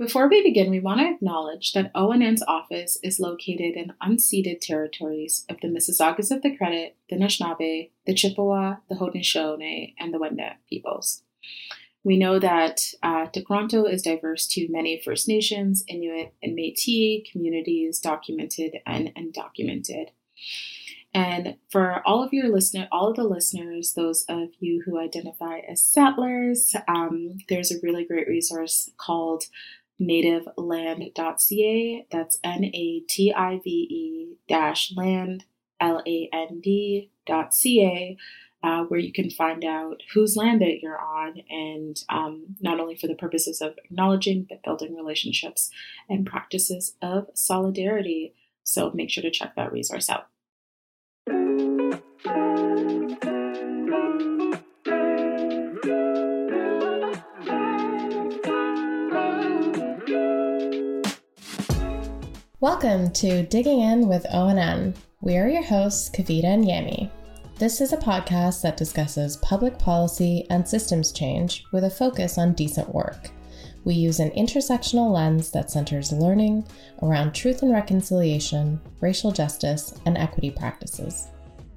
Before 0.00 0.30
we 0.30 0.42
begin, 0.42 0.70
we 0.70 0.80
want 0.80 1.00
to 1.00 1.10
acknowledge 1.10 1.74
that 1.74 1.92
ONN's 1.94 2.42
office 2.48 2.96
is 3.02 3.20
located 3.20 3.76
in 3.76 3.92
unceded 4.02 4.62
territories 4.62 5.44
of 5.50 5.60
the 5.60 5.68
Mississaugas 5.68 6.34
of 6.34 6.40
the 6.40 6.56
Credit, 6.56 6.96
the 7.10 7.16
Anishinaabe, 7.16 7.90
the 8.06 8.14
Chippewa, 8.14 8.76
the 8.88 8.94
Haudenosaunee, 8.94 9.92
and 9.98 10.14
the 10.14 10.18
Wendat 10.18 10.54
peoples. 10.70 11.22
We 12.02 12.16
know 12.16 12.38
that 12.38 12.80
uh, 13.02 13.26
Toronto 13.26 13.84
is 13.84 14.00
diverse 14.00 14.46
to 14.52 14.72
many 14.72 15.02
First 15.04 15.28
Nations, 15.28 15.84
Inuit, 15.86 16.32
and 16.42 16.56
Métis 16.56 17.30
communities, 17.30 18.00
documented 18.00 18.76
and 18.86 19.12
undocumented. 19.14 20.12
And 21.12 21.56
for 21.68 22.06
all 22.06 22.22
of 22.22 22.32
your 22.32 22.48
listener, 22.48 22.88
all 22.92 23.10
of 23.10 23.16
the 23.16 23.24
listeners, 23.24 23.94
those 23.94 24.24
of 24.28 24.50
you 24.60 24.82
who 24.86 24.98
identify 24.98 25.58
as 25.58 25.82
settlers, 25.82 26.74
um, 26.86 27.38
there's 27.48 27.72
a 27.72 27.80
really 27.82 28.04
great 28.04 28.28
resource 28.28 28.90
called 28.96 29.44
nativeland.ca. 30.00 32.06
That's 32.10 32.38
N 32.42 32.64
A 32.64 33.04
T 33.08 33.32
I 33.32 33.60
V 33.62 33.70
E 33.70 34.36
dash 34.48 34.92
land, 34.96 35.44
L 35.80 36.02
A 36.06 36.28
N 36.32 36.60
D 36.62 37.10
dot 37.26 37.54
C 37.54 37.84
A. 37.84 38.16
Uh, 38.62 38.84
where 38.84 39.00
you 39.00 39.10
can 39.10 39.30
find 39.30 39.64
out 39.64 40.02
whose 40.12 40.36
land 40.36 40.60
that 40.60 40.82
you're 40.82 41.00
on, 41.00 41.40
and 41.48 42.04
um, 42.10 42.44
not 42.60 42.78
only 42.78 42.94
for 42.94 43.06
the 43.06 43.14
purposes 43.14 43.62
of 43.62 43.74
acknowledging, 43.86 44.46
but 44.50 44.62
building 44.62 44.94
relationships 44.94 45.70
and 46.10 46.26
practices 46.26 46.94
of 47.00 47.26
solidarity. 47.32 48.34
So 48.62 48.90
make 48.92 49.08
sure 49.08 49.22
to 49.22 49.30
check 49.30 49.56
that 49.56 49.72
resource 49.72 50.10
out. 50.10 50.26
Welcome 62.62 63.10
to 63.12 63.42
Digging 63.44 63.80
In 63.80 64.06
with 64.06 64.24
ONN. 64.24 64.94
We 65.22 65.38
are 65.38 65.48
your 65.48 65.62
hosts, 65.62 66.10
Kavita 66.10 66.44
and 66.44 66.62
Yami. 66.62 67.10
This 67.58 67.80
is 67.80 67.94
a 67.94 67.96
podcast 67.96 68.60
that 68.60 68.76
discusses 68.76 69.38
public 69.38 69.78
policy 69.78 70.46
and 70.50 70.68
systems 70.68 71.10
change 71.10 71.64
with 71.72 71.84
a 71.84 71.90
focus 71.90 72.36
on 72.36 72.52
decent 72.52 72.94
work. 72.94 73.30
We 73.84 73.94
use 73.94 74.20
an 74.20 74.30
intersectional 74.32 75.10
lens 75.10 75.50
that 75.52 75.70
centers 75.70 76.12
learning 76.12 76.66
around 77.02 77.32
truth 77.32 77.62
and 77.62 77.72
reconciliation, 77.72 78.78
racial 79.00 79.32
justice, 79.32 79.98
and 80.04 80.18
equity 80.18 80.50
practices. 80.50 81.28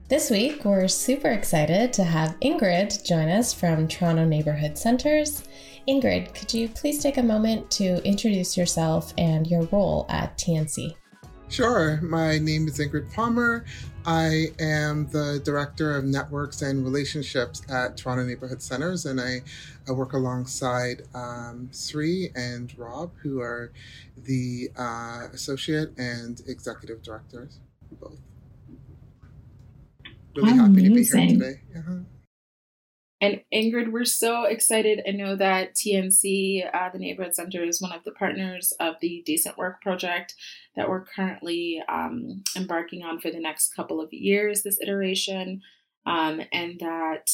This 0.10 0.30
week, 0.30 0.66
we're 0.66 0.90
super 0.90 1.30
excited 1.30 1.94
to 1.94 2.04
have 2.04 2.38
Ingrid 2.42 3.06
join 3.06 3.30
us 3.30 3.54
from 3.54 3.88
Toronto 3.88 4.26
Neighborhood 4.26 4.78
Centres 4.78 5.46
Ingrid, 5.88 6.34
could 6.34 6.54
you 6.54 6.70
please 6.70 7.04
take 7.04 7.18
a 7.18 7.24
moment 7.24 7.70
to 7.72 8.02
introduce 8.08 8.56
yourself 8.56 9.14
and 9.18 9.46
your 9.46 9.64
role 9.64 10.06
at 10.08 10.38
TNC? 10.38 10.96
Sure. 11.50 12.00
My 12.02 12.40
name 12.40 12.68
is 12.68 12.80
Ingrid 12.80 13.14
Palmer. 13.14 13.66
I 14.06 14.48
am 14.60 15.08
the 15.08 15.42
Director 15.44 15.96
of 15.96 16.06
Networks 16.06 16.62
and 16.62 16.84
Relationships 16.84 17.62
at 17.70 17.98
Toronto 17.98 18.24
Neighborhood 18.26 18.62
Centres, 18.62 19.06
and 19.06 19.20
I, 19.20 19.42
I 19.88 19.92
work 19.92 20.14
alongside 20.14 21.04
um, 21.14 21.70
Sri 21.72 22.32
and 22.36 22.76
Rob, 22.78 23.12
who 23.22 23.42
are 23.42 23.74
the 24.24 24.70
uh, 24.78 25.28
Associate 25.34 25.90
and 25.98 26.42
Executive 26.48 27.04
Directors, 27.04 27.60
both. 28.00 28.20
Really 30.36 30.52
Amazing. 30.52 30.66
happy 30.66 30.90
to 30.90 30.96
be 30.96 31.04
here 31.04 31.28
today. 31.28 31.62
Uh-huh. 31.78 32.00
And 33.24 33.42
Ingrid, 33.54 33.94
we're 33.94 34.04
so 34.04 34.44
excited. 34.44 35.00
I 35.08 35.12
know 35.12 35.38
that 35.38 35.76
TNC, 35.76 36.70
uh, 36.74 36.90
the 36.92 37.00
Neighborhood 37.00 37.34
Center, 37.34 37.64
is 37.64 37.82
one 37.82 37.94
of 37.94 38.04
the 38.04 38.12
partners 38.12 38.74
of 38.82 38.96
the 39.00 39.24
Decent 39.26 39.58
Work 39.58 39.82
Project 39.82 40.36
that 40.76 40.90
we're 40.90 41.06
currently 41.06 41.82
um, 41.88 42.44
embarking 42.58 43.02
on 43.02 43.22
for 43.22 43.32
the 43.32 43.40
next 43.40 43.74
couple 43.78 44.02
of 44.02 44.12
years, 44.12 44.64
this 44.64 44.78
iteration, 44.82 45.62
um, 46.06 46.42
and 46.52 46.82
that 46.82 47.30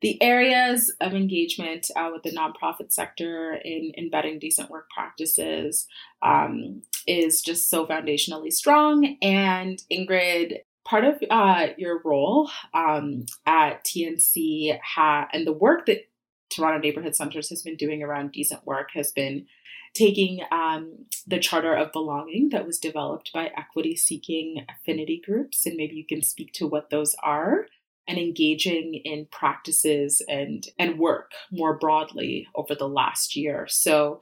the 0.00 0.22
areas 0.22 0.90
of 1.02 1.12
engagement 1.12 1.90
uh, 1.94 2.08
with 2.10 2.22
the 2.22 2.34
nonprofit 2.34 2.90
sector 2.90 3.60
in 3.62 3.92
embedding 3.98 4.38
decent 4.38 4.70
work 4.70 4.86
practices 4.96 5.86
um, 6.22 6.80
is 7.06 7.42
just 7.42 7.68
so 7.68 7.84
foundationally 7.86 8.50
strong. 8.50 9.18
And 9.20 9.78
Ingrid 9.92 10.60
part 10.84 11.04
of 11.04 11.22
uh, 11.30 11.68
your 11.76 12.00
role 12.04 12.50
um, 12.72 13.26
at 13.46 13.84
TNC 13.84 14.78
ha- 14.82 15.28
and 15.32 15.46
the 15.46 15.52
work 15.52 15.86
that 15.86 16.08
Toronto 16.50 16.78
Neighborhood 16.78 17.16
Centres 17.16 17.48
has 17.50 17.62
been 17.62 17.76
doing 17.76 18.02
around 18.02 18.32
decent 18.32 18.66
work 18.66 18.90
has 18.94 19.12
been 19.12 19.46
taking 19.94 20.40
um, 20.50 21.06
the 21.26 21.38
Charter 21.38 21.74
of 21.74 21.92
Belonging 21.92 22.50
that 22.50 22.66
was 22.66 22.78
developed 22.78 23.32
by 23.32 23.50
equity 23.56 23.96
seeking 23.96 24.66
affinity 24.68 25.22
groups, 25.24 25.66
and 25.66 25.76
maybe 25.76 25.94
you 25.94 26.06
can 26.06 26.22
speak 26.22 26.52
to 26.54 26.66
what 26.66 26.90
those 26.90 27.14
are, 27.22 27.66
and 28.06 28.18
engaging 28.18 28.94
in 29.04 29.26
practices 29.30 30.20
and, 30.28 30.68
and 30.78 30.98
work 30.98 31.32
more 31.50 31.78
broadly 31.78 32.46
over 32.54 32.74
the 32.74 32.88
last 32.88 33.34
year. 33.34 33.66
So, 33.68 34.20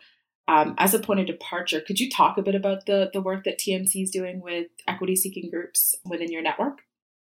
um, 0.48 0.74
as 0.78 0.94
a 0.94 0.98
point 0.98 1.20
of 1.20 1.26
departure, 1.26 1.80
could 1.80 2.00
you 2.00 2.10
talk 2.10 2.36
a 2.36 2.42
bit 2.42 2.54
about 2.54 2.86
the, 2.86 3.10
the 3.12 3.20
work 3.20 3.44
that 3.44 3.58
TNC 3.58 4.02
is 4.02 4.10
doing 4.10 4.40
with 4.40 4.68
equity 4.86 5.16
seeking 5.16 5.50
groups 5.50 5.94
within 6.04 6.30
your 6.30 6.42
network? 6.42 6.82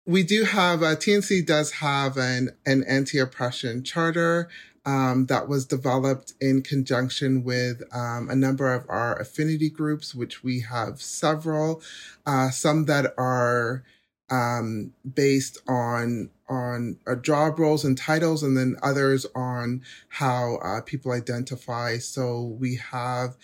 We 0.06 0.22
do 0.22 0.44
have, 0.44 0.82
uh, 0.82 0.96
TNC 0.96 1.46
does 1.46 1.72
have 1.72 2.16
an, 2.16 2.50
an 2.66 2.84
anti 2.84 3.18
oppression 3.18 3.84
charter 3.84 4.48
um, 4.84 5.26
that 5.26 5.48
was 5.48 5.64
developed 5.64 6.34
in 6.40 6.62
conjunction 6.62 7.44
with 7.44 7.82
um, 7.94 8.28
a 8.28 8.34
number 8.34 8.72
of 8.72 8.84
our 8.88 9.16
affinity 9.20 9.70
groups, 9.70 10.14
which 10.14 10.42
we 10.42 10.60
have 10.60 11.00
several, 11.00 11.82
uh, 12.26 12.50
some 12.50 12.86
that 12.86 13.14
are 13.16 13.84
um, 14.32 14.92
based 15.14 15.58
on 15.68 16.30
on 16.48 16.98
uh, 17.06 17.14
job 17.14 17.58
roles 17.58 17.84
and 17.84 17.96
titles, 17.96 18.42
and 18.42 18.56
then 18.56 18.76
others 18.82 19.26
on 19.34 19.82
how 20.08 20.56
uh, 20.56 20.80
people 20.80 21.12
identify. 21.12 21.98
So 21.98 22.42
we 22.58 22.76
have 22.76 23.36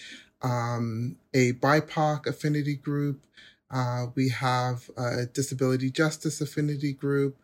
um, 0.43 1.17
a 1.35 1.53
BIPOC 1.53 2.27
affinity 2.27 2.77
group. 2.77 3.21
Uh, 3.71 4.07
we 4.15 4.31
have 4.31 4.91
a 4.97 5.27
disability 5.27 5.91
justice 5.91 6.41
affinity 6.41 6.93
group. 6.93 7.37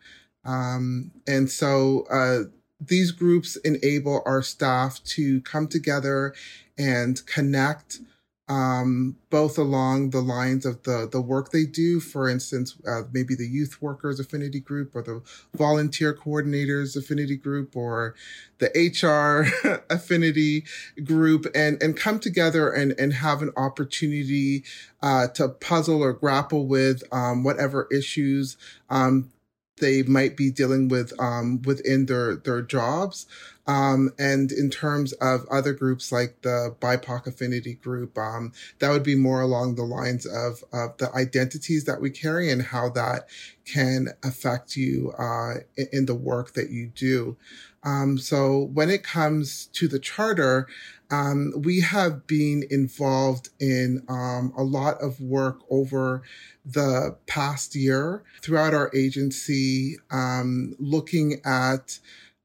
Um, 0.43 1.11
and 1.27 1.49
so 1.49 2.05
uh, 2.11 2.49
these 2.79 3.11
groups 3.11 3.55
enable 3.57 4.23
our 4.25 4.41
staff 4.41 5.03
to 5.03 5.41
come 5.41 5.67
together 5.67 6.33
and 6.77 7.23
connect 7.25 7.99
um, 8.47 9.17
both 9.31 9.57
along 9.57 10.11
the 10.11 10.21
lines 10.21 10.65
of 10.65 10.83
the, 10.83 11.09
the 11.11 11.21
work 11.21 11.51
they 11.51 11.65
do. 11.65 11.99
For 11.99 12.29
instance, 12.29 12.75
uh, 12.87 13.01
maybe 13.11 13.33
the 13.33 13.47
youth 13.47 13.81
workers 13.81 14.19
affinity 14.19 14.59
group 14.59 14.95
or 14.95 15.01
the 15.01 15.21
volunteer 15.55 16.13
coordinators 16.13 16.95
affinity 16.95 17.37
group 17.37 17.75
or 17.75 18.13
the 18.59 18.69
HR 18.77 19.81
affinity 19.89 20.63
group 21.03 21.47
and, 21.55 21.81
and 21.81 21.97
come 21.97 22.19
together 22.19 22.71
and, 22.71 22.93
and 22.99 23.13
have 23.13 23.41
an 23.41 23.51
opportunity 23.57 24.63
uh, 25.01 25.27
to 25.29 25.49
puzzle 25.49 26.03
or 26.03 26.13
grapple 26.13 26.67
with 26.67 27.03
um, 27.11 27.43
whatever 27.43 27.87
issues 27.91 28.57
um, 28.91 29.31
they 29.77 30.03
might 30.03 30.37
be 30.37 30.51
dealing 30.51 30.87
with 30.87 31.11
um, 31.19 31.61
within 31.63 32.05
their 32.05 32.35
their 32.35 32.61
jobs. 32.61 33.25
Um, 33.67 34.11
and 34.19 34.51
in 34.51 34.69
terms 34.69 35.13
of 35.13 35.47
other 35.49 35.73
groups 35.73 36.11
like 36.11 36.41
the 36.41 36.75
BIPOC 36.79 37.27
affinity 37.27 37.75
group, 37.75 38.17
um, 38.17 38.51
that 38.79 38.91
would 38.91 39.03
be 39.03 39.15
more 39.15 39.41
along 39.41 39.75
the 39.75 39.83
lines 39.83 40.25
of, 40.25 40.63
of 40.71 40.97
the 40.97 41.11
identities 41.15 41.85
that 41.85 41.99
we 41.99 42.11
carry 42.11 42.51
and 42.51 42.61
how 42.61 42.89
that 42.89 43.27
can 43.65 44.09
affect 44.23 44.75
you 44.75 45.11
uh, 45.17 45.55
in, 45.91 46.05
the 46.05 46.13
work 46.13 46.53
that 46.53 46.69
you 46.69 46.91
do. 46.95 47.35
Um, 47.83 48.17
so 48.19 48.59
when 48.73 48.91
it 48.91 49.03
comes 49.03 49.65
to 49.73 49.87
the 49.87 49.99
charter, 49.99 50.67
um, 51.09 51.53
we 51.57 51.81
have 51.81 52.27
been 52.27 52.63
involved 52.69 53.49
in 53.59 54.03
um, 54.07 54.53
a 54.55 54.63
lot 54.63 55.01
of 55.01 55.19
work 55.19 55.59
over 55.69 56.21
the 56.65 57.15
past 57.27 57.75
year 57.75 58.23
throughout 58.41 58.73
our 58.73 58.91
agency, 58.95 59.97
um, 60.11 60.75
looking 60.79 61.41
at 61.43 61.99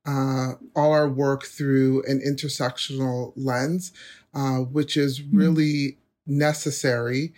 uh, 0.07 0.53
all 0.75 0.93
our 0.93 1.09
work 1.09 1.45
through 1.45 2.03
an 2.07 2.21
intersectional 2.27 3.33
lens, 3.37 3.93
uh, 4.35 4.59
which 4.59 4.97
is 4.97 5.19
hmm. 5.19 5.37
really 5.37 5.99
necessary 6.27 7.33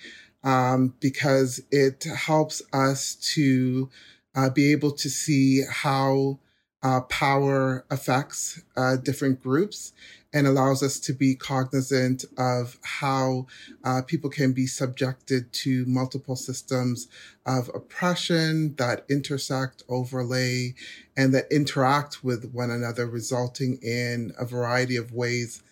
um, 0.45 0.95
because 1.01 1.63
it 1.71 2.05
helps 2.05 2.63
us 2.73 3.15
to 3.35 3.89
uh, 4.35 4.51
be 4.51 4.73
able 4.73 4.93
to 4.93 5.09
see 5.09 5.63
how 5.71 6.39
uh, 6.83 7.01
power 7.03 7.85
affects 7.91 8.61
uh, 8.77 8.97
different 8.97 9.43
groups 9.43 9.93
and 10.33 10.47
allows 10.47 10.83
us 10.83 10.99
to 10.99 11.13
be 11.13 11.35
cognizant 11.35 12.25
of 12.39 12.79
how 12.83 13.47
uh, 13.85 14.03
people 14.03 14.31
can 14.31 14.53
be 14.53 14.67
subjected 14.67 15.53
to 15.53 15.85
multiple 15.87 16.37
systems 16.37 17.09
of 17.45 17.71
oppression 17.75 18.75
that 18.77 19.05
intersect, 19.11 19.83
overlay, 19.89 20.75
and 21.17 21.35
that 21.35 21.51
interact 21.51 22.25
with 22.25 22.53
one 22.53 22.71
another, 22.71 23.07
resulting 23.07 23.79
in 23.83 24.33
a 24.39 24.45
variety 24.45 24.97
of 24.97 25.13
ways 25.13 25.63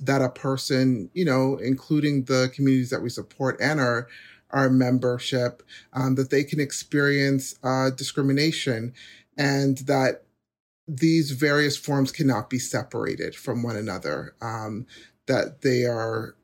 that 0.00 0.22
a 0.22 0.28
person, 0.28 1.10
you 1.14 1.24
know, 1.24 1.56
including 1.56 2.24
the 2.24 2.50
communities 2.54 2.90
that 2.90 3.02
we 3.02 3.08
support 3.08 3.56
and 3.60 3.80
our 3.80 4.08
our 4.50 4.70
membership, 4.70 5.62
um, 5.92 6.14
that 6.14 6.30
they 6.30 6.44
can 6.44 6.60
experience 6.60 7.56
uh, 7.64 7.90
discrimination, 7.90 8.94
and 9.36 9.78
that 9.78 10.22
these 10.88 11.32
various 11.32 11.76
forms 11.76 12.12
cannot 12.12 12.48
be 12.48 12.58
separated 12.58 13.34
from 13.34 13.62
one 13.62 13.76
another. 13.76 14.34
Um, 14.40 14.86
that 15.26 15.62
they 15.62 15.84
are 15.84 16.36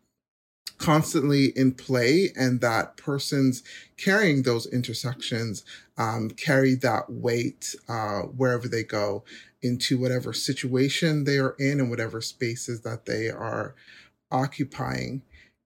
constantly 0.79 1.47
in 1.57 1.73
play, 1.73 2.33
and 2.37 2.61
that 2.61 2.97
persons 2.97 3.63
carrying 3.97 4.43
those 4.43 4.67
intersections 4.67 5.65
um, 5.97 6.31
carry 6.31 6.75
that 6.75 7.09
weight 7.09 7.77
uh, 7.89 8.23
wherever 8.23 8.67
they 8.67 8.83
go 8.83 9.23
into 9.63 9.97
whatever 9.97 10.33
situation 10.33 11.23
they 11.23 11.39
are 11.39 11.55
in 11.59 11.79
and 11.79 11.89
whatever 11.89 12.21
spaces 12.21 12.81
that 12.81 13.07
they 13.07 13.31
are 13.31 13.77
occupying. 14.33 15.23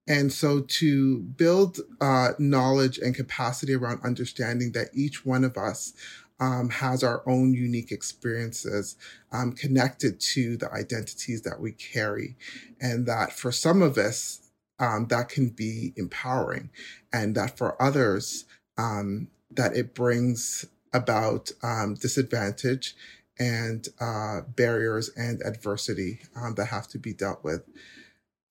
And 0.07 0.31
so 0.31 0.61
to 0.61 1.19
build 1.19 1.79
uh, 1.99 2.29
knowledge 2.37 2.97
and 2.99 3.15
capacity 3.15 3.73
around 3.73 4.01
understanding 4.03 4.71
that 4.73 4.89
each 4.93 5.25
one 5.25 5.43
of 5.43 5.57
us 5.57 5.93
um, 6.39 6.69
has 6.69 7.03
our 7.03 7.23
own 7.27 7.53
unique 7.53 7.91
experiences 7.91 8.95
um, 9.31 9.53
connected 9.53 10.19
to 10.19 10.57
the 10.57 10.71
identities 10.71 11.41
that 11.41 11.59
we 11.59 11.71
carry. 11.71 12.35
And 12.79 13.05
that 13.07 13.31
for 13.31 13.51
some 13.51 13.81
of 13.81 13.97
us, 13.97 14.41
um, 14.79 15.07
that 15.07 15.29
can 15.29 15.49
be 15.49 15.93
empowering. 15.95 16.69
And 17.11 17.35
that 17.35 17.57
for 17.57 17.81
others, 17.81 18.45
um, 18.77 19.29
that 19.51 19.75
it 19.75 19.95
brings 19.95 20.65
about 20.93 21.51
um, 21.63 21.95
disadvantage 21.95 22.95
and 23.39 23.87
uh, 23.99 24.41
barriers 24.55 25.09
and 25.15 25.41
adversity 25.43 26.19
um, 26.35 26.55
that 26.55 26.65
have 26.65 26.87
to 26.89 26.99
be 26.99 27.13
dealt 27.13 27.43
with. 27.43 27.63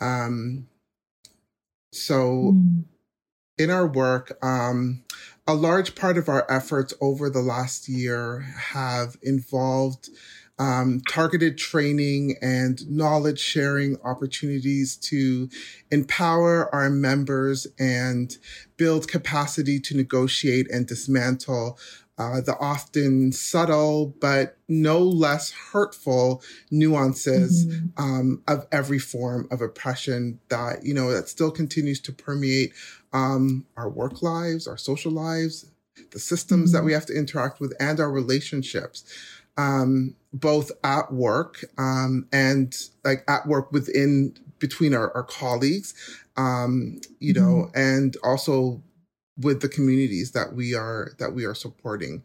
Um, 0.00 0.68
so, 1.92 2.52
mm. 2.54 2.84
in 3.58 3.70
our 3.70 3.86
work, 3.86 4.38
um, 4.42 5.04
a 5.46 5.54
large 5.54 5.94
part 5.94 6.18
of 6.18 6.28
our 6.28 6.44
efforts 6.50 6.92
over 7.00 7.30
the 7.30 7.40
last 7.40 7.88
year 7.88 8.40
have 8.40 9.16
involved 9.22 10.08
um, 10.58 11.02
targeted 11.08 11.58
training 11.58 12.36
and 12.40 12.88
knowledge 12.90 13.38
sharing 13.38 13.98
opportunities 14.02 14.96
to 14.96 15.48
empower 15.90 16.74
our 16.74 16.88
members 16.88 17.66
and 17.78 18.38
build 18.76 19.06
capacity 19.06 19.78
to 19.80 19.96
negotiate 19.96 20.70
and 20.70 20.86
dismantle 20.86 21.78
uh, 22.18 22.40
the 22.40 22.56
often 22.58 23.30
subtle 23.30 24.14
but 24.20 24.56
no 24.68 25.00
less 25.00 25.50
hurtful 25.50 26.42
nuances 26.70 27.66
mm-hmm. 27.66 28.02
um, 28.02 28.42
of 28.48 28.66
every 28.72 28.98
form 28.98 29.46
of 29.50 29.60
oppression 29.60 30.38
that 30.48 30.84
you 30.84 30.94
know 30.94 31.12
that 31.12 31.28
still 31.28 31.50
continues 31.50 32.00
to 32.00 32.12
permeate 32.12 32.72
um, 33.12 33.64
our 33.76 33.88
work 33.88 34.22
lives, 34.22 34.66
our 34.66 34.76
social 34.76 35.12
lives, 35.12 35.66
the 36.10 36.18
systems 36.18 36.70
mm-hmm. 36.70 36.78
that 36.78 36.84
we 36.84 36.92
have 36.92 37.06
to 37.06 37.16
interact 37.16 37.60
with, 37.60 37.74
and 37.80 38.00
our 38.00 38.10
relationships. 38.10 39.04
Um, 39.58 40.16
both 40.34 40.70
at 40.84 41.14
work 41.14 41.64
um, 41.78 42.26
and 42.30 42.76
like 43.04 43.24
at 43.26 43.46
work 43.46 43.72
within 43.72 44.34
between 44.58 44.92
our, 44.92 45.10
our 45.16 45.22
colleagues, 45.22 45.94
um, 46.36 47.00
you 47.20 47.32
mm-hmm. 47.32 47.42
know, 47.42 47.70
and 47.74 48.18
also 48.22 48.82
with 49.38 49.60
the 49.60 49.68
communities 49.68 50.32
that 50.32 50.54
we 50.54 50.74
are 50.74 51.12
that 51.18 51.32
we 51.32 51.44
are 51.44 51.54
supporting. 51.54 52.22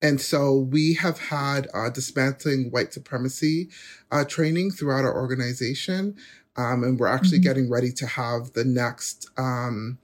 And 0.00 0.20
so 0.20 0.54
we 0.54 0.94
have 0.94 1.18
had 1.18 1.66
uh, 1.74 1.90
dismantling 1.90 2.70
white 2.70 2.92
supremacy 2.92 3.68
uh, 4.12 4.24
training 4.24 4.70
throughout 4.70 5.04
our 5.04 5.14
organization. 5.14 6.16
Um, 6.56 6.84
and 6.84 6.98
we're 6.98 7.08
actually 7.08 7.38
mm-hmm. 7.38 7.48
getting 7.48 7.70
ready 7.70 7.92
to 7.92 8.06
have 8.06 8.52
the 8.52 8.64
next 8.64 9.28
um, 9.36 9.98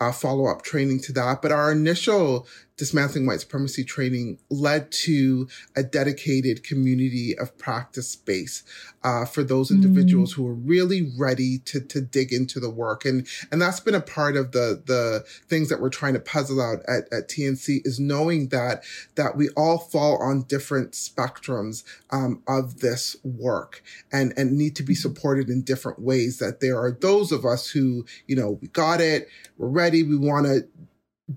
uh, 0.00 0.12
follow 0.12 0.46
up 0.46 0.62
training 0.62 1.00
to 1.00 1.12
that. 1.12 1.42
But 1.42 1.52
our 1.52 1.70
initial 1.70 2.46
dismantling 2.80 3.26
white 3.26 3.40
supremacy 3.40 3.84
training 3.84 4.38
led 4.48 4.90
to 4.90 5.46
a 5.76 5.82
dedicated 5.82 6.64
community 6.64 7.36
of 7.38 7.56
practice 7.58 8.08
space 8.08 8.62
uh, 9.04 9.26
for 9.26 9.44
those 9.44 9.70
individuals 9.70 10.32
mm. 10.32 10.36
who 10.36 10.48
are 10.48 10.54
really 10.54 11.12
ready 11.18 11.58
to 11.58 11.78
to 11.78 12.00
dig 12.00 12.32
into 12.32 12.58
the 12.58 12.70
work 12.70 13.04
and 13.04 13.26
and 13.52 13.60
that's 13.60 13.80
been 13.80 13.94
a 13.94 14.00
part 14.00 14.34
of 14.34 14.52
the 14.52 14.82
the 14.86 15.22
things 15.46 15.68
that 15.68 15.78
we're 15.78 15.90
trying 15.90 16.14
to 16.14 16.20
puzzle 16.20 16.58
out 16.58 16.78
at, 16.88 17.04
at 17.12 17.28
TNC 17.28 17.82
is 17.84 18.00
knowing 18.00 18.48
that 18.48 18.82
that 19.14 19.36
we 19.36 19.50
all 19.50 19.76
fall 19.76 20.16
on 20.16 20.44
different 20.44 20.92
spectrums 20.92 21.84
um, 22.08 22.42
of 22.48 22.80
this 22.80 23.14
work 23.22 23.82
and 24.10 24.32
and 24.38 24.56
need 24.56 24.74
to 24.76 24.82
be 24.82 24.94
mm-hmm. 24.94 25.02
supported 25.02 25.50
in 25.50 25.60
different 25.60 25.98
ways 25.98 26.38
that 26.38 26.60
there 26.60 26.80
are 26.80 26.92
those 26.92 27.30
of 27.30 27.44
us 27.44 27.68
who 27.68 28.06
you 28.26 28.34
know 28.34 28.52
we 28.62 28.68
got 28.68 29.02
it 29.02 29.28
we're 29.58 29.68
ready 29.68 30.02
we 30.02 30.16
want 30.16 30.46
to 30.46 30.66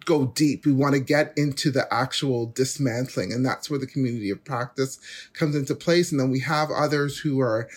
go 0.05 0.27
deep. 0.27 0.65
We 0.65 0.71
want 0.71 0.95
to 0.95 0.99
get 0.99 1.33
into 1.37 1.71
the 1.71 1.91
actual 1.93 2.47
dismantling. 2.47 3.31
And 3.31 3.45
that's 3.45 3.69
where 3.69 3.79
the 3.79 3.87
community 3.87 4.29
of 4.29 4.43
practice 4.43 4.99
comes 5.33 5.55
into 5.55 5.75
place. 5.75 6.11
And 6.11 6.19
then 6.19 6.29
we 6.29 6.39
have 6.39 6.69
others 6.71 7.19
who 7.19 7.39
are, 7.41 7.69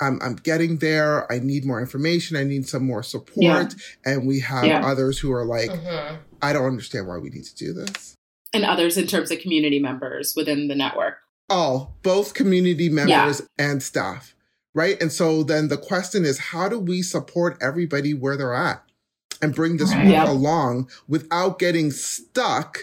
I'm, 0.00 0.20
I'm 0.22 0.36
getting 0.36 0.78
there. 0.78 1.30
I 1.30 1.38
need 1.38 1.64
more 1.64 1.80
information. 1.80 2.36
I 2.36 2.44
need 2.44 2.68
some 2.68 2.84
more 2.84 3.02
support. 3.02 3.36
Yeah. 3.36 3.66
And 4.04 4.26
we 4.26 4.40
have 4.40 4.64
yeah. 4.64 4.84
others 4.84 5.18
who 5.18 5.32
are 5.32 5.44
like, 5.44 5.70
mm-hmm. 5.70 6.16
I 6.42 6.52
don't 6.52 6.66
understand 6.66 7.06
why 7.06 7.18
we 7.18 7.30
need 7.30 7.44
to 7.44 7.54
do 7.56 7.72
this. 7.72 8.14
And 8.52 8.64
others 8.64 8.96
in 8.96 9.06
terms 9.06 9.30
of 9.30 9.38
community 9.38 9.78
members 9.78 10.34
within 10.34 10.68
the 10.68 10.74
network. 10.74 11.18
All, 11.48 11.96
both 12.02 12.34
community 12.34 12.88
members 12.88 13.40
yeah. 13.40 13.66
and 13.70 13.82
staff. 13.82 14.34
Right. 14.72 15.00
And 15.00 15.10
so 15.10 15.42
then 15.42 15.68
the 15.68 15.76
question 15.76 16.24
is, 16.24 16.38
how 16.38 16.68
do 16.68 16.78
we 16.78 17.02
support 17.02 17.58
everybody 17.60 18.14
where 18.14 18.36
they're 18.36 18.54
at? 18.54 18.82
And 19.42 19.54
bring 19.54 19.76
this 19.76 19.94
work 19.94 20.04
yep. 20.04 20.28
along 20.28 20.88
without 21.08 21.58
getting 21.58 21.90
stuck 21.90 22.78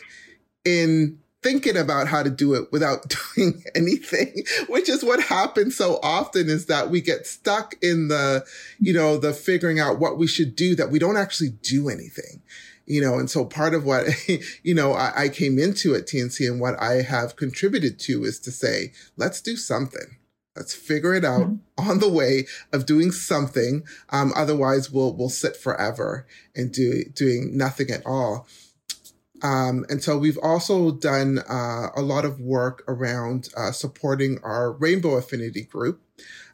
in 0.65 1.19
thinking 1.43 1.77
about 1.77 2.07
how 2.07 2.23
to 2.23 2.29
do 2.29 2.53
it 2.55 2.71
without 2.71 3.13
doing 3.35 3.63
anything 3.75 4.43
which 4.67 4.89
is 4.89 5.03
what 5.03 5.21
happens 5.21 5.75
so 5.75 5.99
often 6.01 6.49
is 6.49 6.65
that 6.65 6.89
we 6.89 6.99
get 6.99 7.27
stuck 7.27 7.75
in 7.81 8.07
the 8.07 8.43
you 8.79 8.93
know 8.93 9.17
the 9.17 9.33
figuring 9.33 9.79
out 9.79 9.99
what 9.99 10.17
we 10.17 10.27
should 10.27 10.55
do 10.55 10.75
that 10.75 10.89
we 10.89 10.99
don't 10.99 11.17
actually 11.17 11.49
do 11.61 11.89
anything 11.89 12.41
you 12.87 13.01
know? 13.01 13.19
And 13.19 13.29
so 13.29 13.43
part 13.43 13.73
of 13.73 13.85
what 13.85 14.07
you 14.63 14.73
know 14.73 14.93
I, 14.93 15.23
I 15.23 15.29
came 15.29 15.59
into 15.59 15.93
at 15.93 16.07
tnc 16.07 16.39
and 16.49 16.59
what 16.59 16.79
i 16.81 17.01
have 17.01 17.35
contributed 17.35 17.99
to 17.99 18.23
is 18.23 18.39
to 18.39 18.51
say 18.51 18.93
let's 19.17 19.41
do 19.41 19.55
something 19.55 20.16
Let's 20.57 20.73
figure 20.73 21.13
it 21.13 21.23
out 21.23 21.41
mm-hmm. 21.41 21.57
on 21.89 21.99
the 21.99 22.09
way 22.09 22.47
of 22.73 22.85
doing 22.85 23.11
something. 23.11 23.83
Um, 24.09 24.33
otherwise, 24.35 24.91
we'll 24.91 25.13
we'll 25.13 25.29
sit 25.29 25.55
forever 25.55 26.27
and 26.55 26.71
do 26.71 27.03
doing 27.13 27.55
nothing 27.55 27.89
at 27.91 28.05
all. 28.05 28.47
Um, 29.43 29.85
and 29.89 30.03
so 30.03 30.17
we've 30.17 30.39
also 30.39 30.91
done 30.91 31.39
uh, 31.47 31.89
a 31.95 32.01
lot 32.01 32.25
of 32.25 32.39
work 32.39 32.83
around 32.87 33.49
uh, 33.55 33.71
supporting 33.71 34.39
our 34.41 34.71
Rainbow 34.71 35.15
Affinity 35.15 35.63
group 35.63 36.01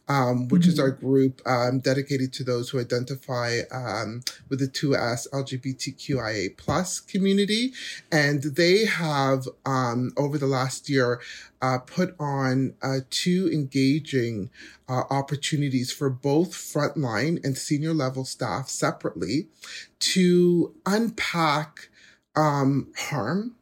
um, 0.07 0.48
which 0.50 0.63
mm-hmm. 0.63 0.72
is 0.72 0.79
our 0.79 0.91
group 0.91 1.41
um, 1.45 1.79
dedicated 1.79 2.33
to 2.33 2.43
those 2.43 2.69
who 2.69 2.79
identify 2.79 3.60
um, 3.72 4.22
with 4.50 4.60
the 4.60 4.67
2S 4.67 5.27
LGBTQIA 5.31 6.57
plus 6.57 7.00
community. 7.00 7.74
And 8.12 8.43
they 8.43 8.86
have, 8.86 9.48
um, 9.65 10.12
over 10.17 10.38
the 10.38 10.48
last 10.48 10.89
year, 10.89 11.22
uh, 11.62 11.77
put 11.79 12.15
on 12.19 12.74
uh, 12.81 13.00
two 13.10 13.50
engaging 13.53 14.50
uh, 14.89 15.03
opportunities 15.10 15.91
for 15.91 16.10
both 16.10 16.51
frontline 16.51 17.43
and 17.45 17.57
senior 17.57 17.93
level 17.93 18.25
staff 18.25 18.67
separately 18.67 19.48
to 20.00 20.75
unpack 20.86 21.89
um, 22.36 22.91
harm 22.98 23.55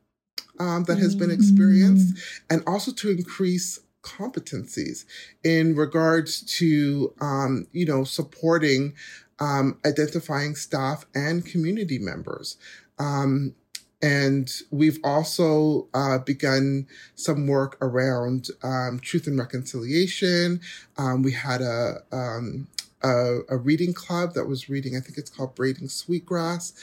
um, 0.59 0.83
that 0.85 0.97
has 0.97 1.15
been 1.15 1.31
experienced 1.31 2.15
mm-hmm. 2.15 2.53
and 2.53 2.63
also 2.65 2.91
to 2.91 3.09
increase 3.09 3.79
competencies 4.01 5.05
in 5.43 5.75
regards 5.75 6.41
to, 6.59 7.13
um, 7.21 7.67
you 7.71 7.85
know, 7.85 8.03
supporting 8.03 8.93
um, 9.39 9.79
identifying 9.85 10.55
staff 10.55 11.05
and 11.15 11.45
community 11.45 11.97
members. 11.97 12.57
Um, 12.99 13.55
and 14.01 14.51
we've 14.71 14.99
also 15.03 15.87
uh, 15.93 16.17
begun 16.19 16.87
some 17.15 17.47
work 17.47 17.77
around 17.81 18.49
um, 18.63 18.99
truth 18.99 19.27
and 19.27 19.37
reconciliation. 19.37 20.61
Um, 20.97 21.21
we 21.21 21.33
had 21.33 21.61
a, 21.61 22.01
um, 22.11 22.67
a, 23.03 23.39
a 23.49 23.57
reading 23.57 23.93
club 23.93 24.33
that 24.33 24.47
was 24.47 24.69
reading, 24.69 24.95
I 24.95 24.99
think 24.99 25.17
it's 25.17 25.29
called 25.29 25.55
Braiding 25.55 25.89
Sweetgrass 25.89 26.73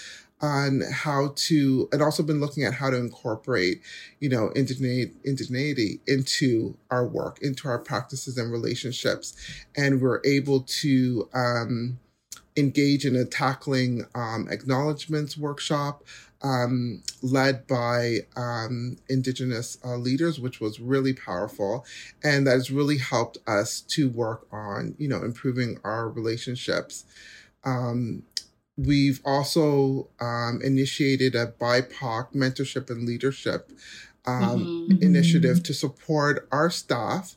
on 0.41 0.83
how 0.93 1.33
to 1.35 1.89
and 1.93 2.03
also 2.03 2.23
been 2.23 2.41
looking 2.41 2.65
at 2.65 2.75
how 2.75 2.91
to 2.91 2.97
incorporate 2.97 3.81
you 4.21 4.29
know 4.29 4.51
indigeneity 4.55 5.99
into 6.07 6.77
our 6.91 7.07
work 7.07 7.39
into 7.43 7.69
our 7.69 7.79
practices 7.79 8.39
and 8.39 8.53
relationships 8.53 9.35
and 9.77 10.01
we're 10.01 10.21
able 10.25 10.61
to 10.61 11.29
um, 11.35 11.99
engage 12.57 13.05
in 13.05 13.17
a 13.17 13.25
tackling 13.25 14.05
um, 14.15 14.49
acknowledgements 14.51 15.37
workshop 15.37 16.05
um, 16.43 17.03
led 17.23 17.67
by 17.67 18.19
um, 18.37 18.97
Indigenous 19.09 19.79
uh, 19.85 19.97
leaders, 19.97 20.39
which 20.39 20.61
was 20.61 20.81
really 20.81 21.13
powerful, 21.13 21.85
and 22.23 22.47
that 22.47 22.53
has 22.53 22.71
really 22.71 22.99
helped 22.99 23.39
us 23.47 23.81
to 23.83 24.09
work 24.09 24.47
on, 24.53 24.95
you 24.99 25.09
know, 25.09 25.23
improving 25.23 25.79
our 25.85 26.09
relationships. 26.09 27.05
Um, 27.65 28.23
we've 28.79 29.21
also 29.25 30.09
um, 30.21 30.61
initiated 30.63 31.35
a 31.35 31.49
BIPOC 31.49 32.33
mentorship 32.33 32.89
and 32.89 33.05
leadership 33.05 33.73
um, 34.25 34.89
mm-hmm. 34.91 35.03
initiative 35.03 35.63
to 35.65 35.75
support 35.75 36.49
our 36.53 36.71
staff 36.71 37.35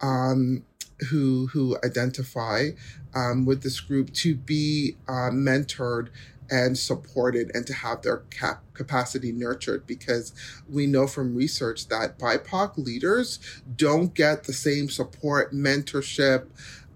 um, 0.00 0.64
who 1.10 1.48
who 1.48 1.76
identify 1.84 2.70
um, 3.14 3.46
with 3.46 3.62
this 3.62 3.80
group 3.80 4.12
to 4.12 4.34
be 4.34 4.96
uh, 5.08 5.30
mentored 5.32 6.08
and 6.50 6.76
supported 6.76 7.50
and 7.54 7.66
to 7.66 7.72
have 7.72 8.02
their 8.02 8.18
cap- 8.30 8.62
capacity 8.74 9.32
nurtured 9.32 9.86
because 9.86 10.32
we 10.68 10.86
know 10.86 11.06
from 11.06 11.34
research 11.34 11.88
that 11.88 12.18
BIPOC 12.18 12.76
leaders 12.76 13.38
don't 13.76 14.12
get 14.12 14.44
the 14.44 14.52
same 14.52 14.90
support, 14.90 15.54
mentorship 15.54 16.46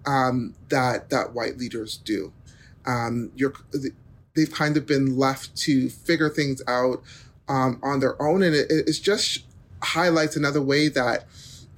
um, 0.05 0.53
that 0.69 1.09
that 1.09 1.33
white 1.33 1.57
leaders 1.57 1.97
do. 1.97 2.31
Um, 2.87 3.31
you're, 3.35 3.53
they've 4.35 4.51
kind 4.51 4.77
of 4.77 4.85
been 4.85 5.17
left 5.17 5.55
to 5.57 5.89
figure 5.89 6.29
things 6.29 6.61
out 6.67 7.03
um, 7.47 7.79
on 7.83 7.99
their 7.99 8.19
own, 8.21 8.41
and 8.41 8.55
it, 8.55 8.71
it 8.71 8.91
just 9.01 9.43
highlights 9.81 10.35
another 10.35 10.61
way 10.61 10.87
that 10.89 11.25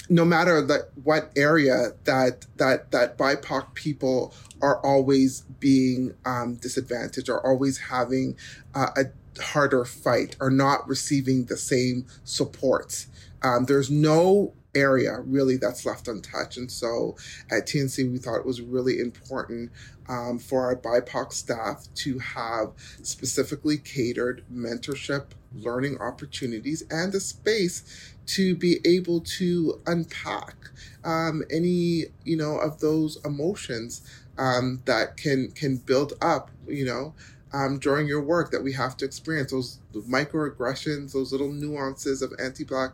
no 0.09 0.25
matter 0.25 0.61
that 0.61 0.89
what 1.03 1.31
area 1.35 1.91
that 2.05 2.45
that 2.57 2.91
that 2.91 3.17
BIPOC 3.17 3.73
people 3.75 4.33
are 4.61 4.83
always 4.83 5.41
being 5.59 6.15
um, 6.25 6.55
disadvantaged, 6.55 7.29
are 7.29 7.45
always 7.45 7.77
having 7.77 8.35
uh, 8.73 8.89
a 8.97 9.05
harder 9.41 9.85
fight, 9.85 10.35
are 10.41 10.49
not 10.49 10.87
receiving 10.87 11.45
the 11.45 11.57
same 11.57 12.05
supports. 12.23 13.07
Um, 13.41 13.65
there's 13.65 13.89
no 13.89 14.53
area 14.75 15.19
really 15.21 15.57
that's 15.57 15.85
left 15.85 16.07
untouched. 16.07 16.57
And 16.57 16.71
so 16.71 17.15
at 17.51 17.67
TNC, 17.67 18.11
we 18.11 18.17
thought 18.17 18.37
it 18.37 18.45
was 18.45 18.61
really 18.61 18.99
important 18.99 19.71
um, 20.09 20.39
for 20.39 20.65
our 20.65 20.75
BIPOC 20.75 21.31
staff 21.31 21.87
to 21.95 22.19
have 22.19 22.71
specifically 23.03 23.77
catered 23.77 24.43
mentorship, 24.51 25.27
learning 25.53 25.99
opportunities, 26.01 26.83
and 26.89 27.13
a 27.15 27.19
space 27.19 28.13
to 28.25 28.55
be 28.55 28.79
able 28.85 29.21
to 29.21 29.81
unpack 29.87 30.55
um, 31.03 31.43
any 31.51 32.05
you 32.25 32.37
know 32.37 32.57
of 32.57 32.79
those 32.79 33.23
emotions 33.23 34.01
um, 34.37 34.81
that 34.85 35.17
can 35.17 35.51
can 35.51 35.77
build 35.77 36.13
up 36.21 36.51
you 36.67 36.85
know 36.85 37.13
um, 37.51 37.79
during 37.79 38.07
your 38.07 38.21
work 38.21 38.51
that 38.51 38.63
we 38.63 38.73
have 38.73 38.95
to 38.97 39.05
experience 39.05 39.51
those 39.51 39.79
microaggressions 39.93 41.13
those 41.13 41.31
little 41.31 41.51
nuances 41.51 42.21
of 42.21 42.31
anti-black 42.39 42.91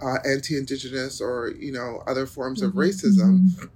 uh, 0.00 0.16
anti-indigenous 0.24 1.20
or 1.20 1.52
you 1.58 1.70
know 1.70 2.02
other 2.06 2.26
forms 2.26 2.60
mm-hmm. 2.60 2.76
of 2.76 2.84
racism 2.84 3.38
mm-hmm. 3.40 3.66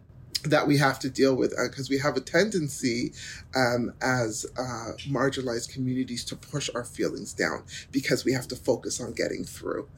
That 0.51 0.67
we 0.67 0.79
have 0.79 0.99
to 1.01 1.11
deal 1.11 1.35
with 1.35 1.51
because 1.51 1.89
uh, 1.89 1.93
we 1.93 1.99
have 1.99 2.17
a 2.17 2.21
tendency 2.21 3.13
um, 3.55 3.93
as 4.01 4.47
uh, 4.59 4.93
marginalized 5.09 5.73
communities 5.73 6.25
to 6.25 6.37
push 6.37 6.71
our 6.75 6.85
feelings 6.85 7.33
down 7.33 7.65
because 7.93 8.25
we 8.25 8.33
have 8.33 8.49
to 8.49 8.57
focus 8.57 9.01
on 9.01 9.13
getting 9.13 9.45
through 9.45 9.89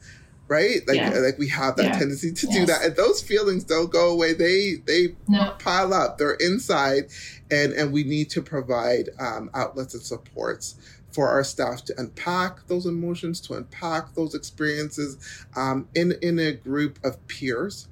right? 0.49 0.81
Like 0.87 0.97
yeah. 0.97 1.11
like 1.11 1.37
we 1.37 1.47
have 1.49 1.77
that 1.77 1.85
yeah. 1.85 1.99
tendency 1.99 2.33
to 2.33 2.47
yes. 2.47 2.55
do 2.55 2.65
that, 2.65 2.83
and 2.83 2.95
those 2.95 3.21
feelings 3.21 3.63
don't 3.63 3.91
go 3.91 4.09
away. 4.09 4.33
They 4.33 4.75
they 4.85 5.15
no. 5.27 5.55
pile 5.59 5.93
up. 5.93 6.17
They're 6.17 6.33
inside, 6.33 7.11
and 7.49 7.71
and 7.71 7.93
we 7.93 8.03
need 8.03 8.29
to 8.31 8.41
provide 8.41 9.09
um, 9.19 9.49
outlets 9.53 9.93
and 9.93 10.03
supports 10.03 10.75
for 11.13 11.29
our 11.29 11.43
staff 11.43 11.85
to 11.85 11.93
unpack 11.97 12.67
those 12.67 12.85
emotions, 12.85 13.39
to 13.41 13.53
unpack 13.53 14.13
those 14.15 14.35
experiences 14.35 15.45
um, 15.55 15.87
in 15.95 16.13
in 16.21 16.39
a 16.39 16.51
group 16.51 16.99
of 17.05 17.25
peers 17.27 17.87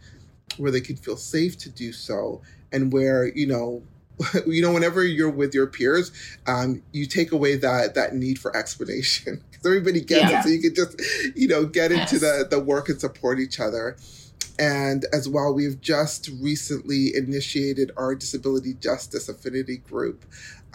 where 0.58 0.72
they 0.72 0.82
could 0.82 1.00
feel 1.00 1.18
safe 1.18 1.58
to 1.60 1.70
do 1.70 1.92
so, 1.92 2.42
and 2.72 2.92
where 2.92 3.28
you 3.28 3.48
know 3.48 3.84
you 4.48 4.62
know 4.62 4.74
whenever 4.74 5.04
you're 5.04 5.30
with 5.30 5.54
your 5.54 5.68
peers 5.68 6.12
um, 6.48 6.82
you 6.92 7.06
take 7.06 7.32
away 7.32 7.56
that 7.56 7.96
that 7.96 8.16
need 8.16 8.40
for 8.40 8.56
explanation 8.56 9.44
because 9.52 9.66
everybody 9.66 10.02
gets 10.02 10.32
yeah. 10.32 10.40
it 10.40 10.44
so 10.44 10.50
you 10.50 10.60
can 10.60 10.76
just 10.76 11.36
you 11.36 11.48
know 11.48 11.66
get 11.66 11.92
yes. 11.92 12.12
into 12.12 12.26
the 12.26 12.48
the 12.50 12.60
work 12.60 12.90
and 12.90 13.00
support 13.00 13.40
each 13.40 13.60
other 13.60 13.96
and 14.60 15.06
as 15.14 15.30
well 15.30 15.54
we've 15.54 15.80
just 15.82 16.30
recently 16.42 17.16
initiated 17.16 17.92
our 17.98 18.16
disability 18.16 18.74
justice 18.76 19.30
affinity 19.30 19.78
group 19.78 20.26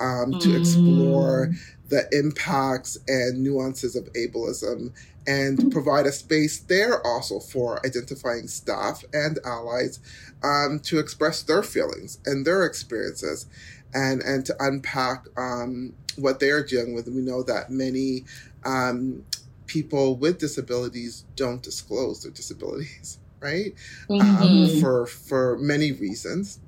um, 0.00 0.32
to 0.38 0.48
mm. 0.48 0.60
explore 0.60 1.52
the 1.88 2.08
impacts 2.12 2.96
and 3.08 3.42
nuances 3.42 3.96
of 3.96 4.04
ableism 4.14 4.92
and 5.26 5.70
provide 5.70 6.06
a 6.06 6.12
space 6.12 6.58
there 6.58 7.04
also 7.06 7.38
for 7.38 7.84
identifying 7.86 8.48
staff 8.48 9.04
and 9.12 9.38
allies 9.44 10.00
um, 10.42 10.80
to 10.80 10.98
express 10.98 11.42
their 11.42 11.62
feelings 11.62 12.18
and 12.26 12.46
their 12.46 12.64
experiences 12.64 13.46
and 13.94 14.22
and 14.22 14.44
to 14.46 14.56
unpack 14.60 15.26
um, 15.36 15.94
what 16.16 16.40
they're 16.40 16.64
dealing 16.64 16.94
with. 16.94 17.06
We 17.08 17.22
know 17.22 17.42
that 17.44 17.70
many 17.70 18.24
um, 18.64 19.24
people 19.66 20.16
with 20.16 20.38
disabilities 20.38 21.24
don't 21.36 21.62
disclose 21.62 22.22
their 22.22 22.32
disabilities, 22.32 23.18
right? 23.40 23.74
Um, 24.10 24.20
mm-hmm. 24.20 24.80
for 24.80 25.06
for 25.06 25.58
many 25.58 25.92
reasons. 25.92 26.58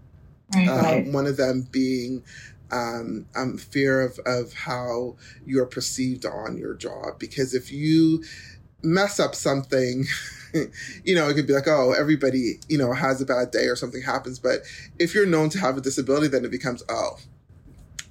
Right, 0.55 0.69
um, 0.69 0.85
right. 0.85 1.07
One 1.07 1.27
of 1.27 1.37
them 1.37 1.67
being 1.71 2.23
um, 2.75 3.27
um, 3.37 3.57
fear 3.57 4.03
of, 4.03 4.19
of 4.27 4.53
how 4.53 5.17
you're 5.47 5.67
perceived 5.67 6.27
on 6.27 6.59
your 6.59 6.75
job. 6.75 7.19
Because 7.19 7.55
if 7.55 7.71
you 7.71 8.25
mess 8.83 9.21
up 9.21 9.35
something, 9.35 10.05
you 11.05 11.15
know, 11.15 11.29
it 11.29 11.35
could 11.35 11.47
be 11.47 11.53
like, 11.53 11.69
oh, 11.69 11.93
everybody, 11.93 12.59
you 12.69 12.77
know, 12.77 12.93
has 12.93 13.23
a 13.23 13.27
bad 13.27 13.51
day 13.53 13.67
or 13.67 13.77
something 13.77 14.03
happens. 14.03 14.39
But 14.39 14.63
if 14.99 15.15
you're 15.15 15.27
known 15.27 15.49
to 15.51 15.59
have 15.59 15.77
a 15.77 15.81
disability, 15.81 16.29
then 16.29 16.45
it 16.45 16.51
becomes, 16.51 16.83
oh, 16.89 17.19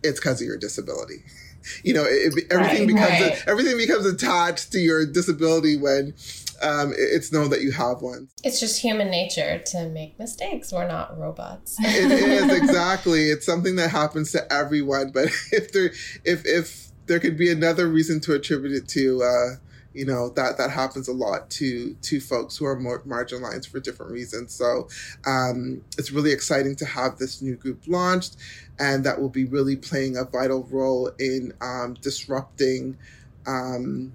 it's 0.03 0.19
because 0.19 0.41
of 0.41 0.47
your 0.47 0.57
disability. 0.57 1.23
You 1.81 1.93
know, 1.93 2.03
it, 2.03 2.33
everything 2.51 2.79
right, 2.79 2.87
becomes 2.87 3.21
right. 3.21 3.47
A, 3.47 3.49
everything 3.49 3.77
becomes 3.77 4.05
attached 4.05 4.73
to 4.73 4.79
your 4.79 5.05
disability 5.05 5.77
when 5.77 6.13
um, 6.61 6.93
it's 6.97 7.31
known 7.31 7.49
that 7.49 7.61
you 7.61 7.71
have 7.71 8.01
one. 8.01 8.29
It's 8.43 8.59
just 8.59 8.81
human 8.81 9.09
nature 9.09 9.59
to 9.67 9.89
make 9.89 10.17
mistakes. 10.19 10.71
We're 10.71 10.87
not 10.87 11.17
robots. 11.17 11.77
it 11.79 12.11
is 12.11 12.53
exactly. 12.61 13.29
It's 13.29 13.45
something 13.45 13.75
that 13.77 13.89
happens 13.89 14.31
to 14.33 14.51
everyone. 14.51 15.11
But 15.11 15.25
if 15.51 15.71
there, 15.71 15.91
if 16.23 16.45
if 16.45 16.87
there 17.05 17.19
could 17.19 17.37
be 17.37 17.51
another 17.51 17.87
reason 17.87 18.19
to 18.21 18.33
attribute 18.33 18.73
it 18.73 18.87
to, 18.89 19.23
uh, 19.23 19.55
you 19.93 20.05
know 20.05 20.29
that 20.29 20.57
that 20.57 20.71
happens 20.71 21.07
a 21.07 21.13
lot 21.13 21.49
to 21.51 21.95
to 22.01 22.19
folks 22.19 22.57
who 22.57 22.65
are 22.65 22.79
more 22.79 23.01
marginalized 23.03 23.69
for 23.69 23.79
different 23.79 24.11
reasons 24.11 24.53
so 24.53 24.87
um, 25.25 25.83
it's 25.97 26.11
really 26.11 26.31
exciting 26.31 26.75
to 26.75 26.85
have 26.85 27.17
this 27.17 27.41
new 27.41 27.55
group 27.55 27.81
launched 27.87 28.35
and 28.79 29.03
that 29.03 29.21
will 29.21 29.29
be 29.29 29.45
really 29.45 29.75
playing 29.75 30.17
a 30.17 30.23
vital 30.23 30.63
role 30.71 31.11
in 31.19 31.53
um, 31.61 31.93
disrupting 32.01 32.97
um, 33.45 34.11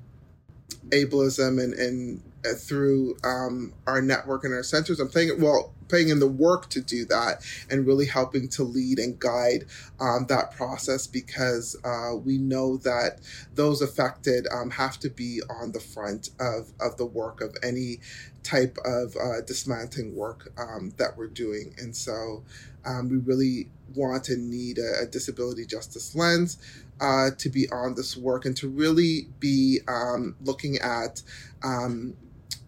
ableism 0.90 1.62
and, 1.62 1.74
and 1.74 2.22
through 2.56 3.16
um, 3.24 3.72
our 3.86 4.00
network 4.00 4.44
and 4.44 4.54
our 4.54 4.62
centers 4.62 5.00
i'm 5.00 5.08
playing 5.08 5.40
well 5.40 5.72
putting 5.88 6.08
in 6.08 6.20
the 6.20 6.28
work 6.28 6.68
to 6.70 6.80
do 6.80 7.04
that 7.06 7.42
and 7.70 7.86
really 7.86 8.06
helping 8.06 8.48
to 8.48 8.62
lead 8.62 8.98
and 8.98 9.18
guide 9.18 9.64
um, 10.00 10.26
that 10.28 10.52
process 10.52 11.06
because 11.06 11.76
uh, 11.84 12.14
we 12.14 12.38
know 12.38 12.76
that 12.78 13.20
those 13.54 13.82
affected 13.82 14.46
um, 14.52 14.70
have 14.70 14.98
to 14.98 15.08
be 15.08 15.40
on 15.48 15.72
the 15.72 15.80
front 15.80 16.30
of, 16.38 16.72
of 16.80 16.96
the 16.96 17.06
work 17.06 17.40
of 17.40 17.56
any 17.62 17.98
type 18.42 18.78
of 18.84 19.16
uh, 19.16 19.40
dismantling 19.46 20.14
work 20.14 20.52
um, 20.58 20.92
that 20.96 21.16
we're 21.16 21.26
doing. 21.26 21.74
And 21.78 21.94
so 21.94 22.44
um, 22.84 23.08
we 23.08 23.16
really 23.16 23.68
want 23.94 24.28
and 24.28 24.50
need 24.50 24.78
a, 24.78 25.02
a 25.02 25.06
disability 25.06 25.66
justice 25.66 26.14
lens. 26.14 26.58
Uh, 27.00 27.30
to 27.38 27.48
be 27.48 27.68
on 27.70 27.94
this 27.94 28.16
work 28.16 28.44
and 28.44 28.56
to 28.56 28.68
really 28.68 29.28
be 29.38 29.78
um, 29.86 30.34
looking 30.40 30.78
at 30.78 31.22
um, 31.62 32.12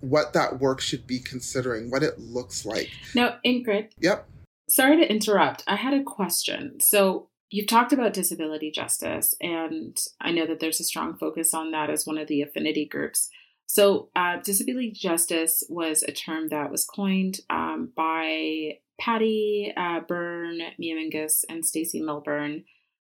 what 0.00 0.32
that 0.32 0.60
work 0.60 0.80
should 0.80 1.06
be 1.06 1.18
considering, 1.18 1.90
what 1.90 2.02
it 2.02 2.18
looks 2.18 2.64
like. 2.64 2.90
Now, 3.14 3.38
Ingrid. 3.44 3.90
Yep. 4.00 4.28
Sorry 4.68 4.96
to 4.96 5.10
interrupt. 5.10 5.64
I 5.66 5.76
had 5.76 5.94
a 5.94 6.02
question. 6.02 6.80
So, 6.80 7.28
you've 7.50 7.66
talked 7.66 7.92
about 7.92 8.12
disability 8.12 8.70
justice, 8.70 9.34
and 9.40 9.96
I 10.20 10.30
know 10.30 10.46
that 10.46 10.60
there's 10.60 10.80
a 10.80 10.84
strong 10.84 11.16
focus 11.16 11.52
on 11.52 11.72
that 11.72 11.90
as 11.90 12.06
one 12.06 12.18
of 12.18 12.28
the 12.28 12.42
affinity 12.42 12.86
groups. 12.86 13.28
So, 13.66 14.08
uh, 14.16 14.38
disability 14.42 14.92
justice 14.92 15.62
was 15.68 16.02
a 16.02 16.12
term 16.12 16.48
that 16.48 16.70
was 16.70 16.84
coined 16.84 17.40
um, 17.50 17.92
by 17.96 18.78
Patty 19.00 19.72
uh, 19.76 20.00
Berne, 20.06 20.60
Mia 20.78 20.96
Mingus, 20.96 21.44
and 21.48 21.64
Stacey 21.64 22.00
Milbern 22.00 22.64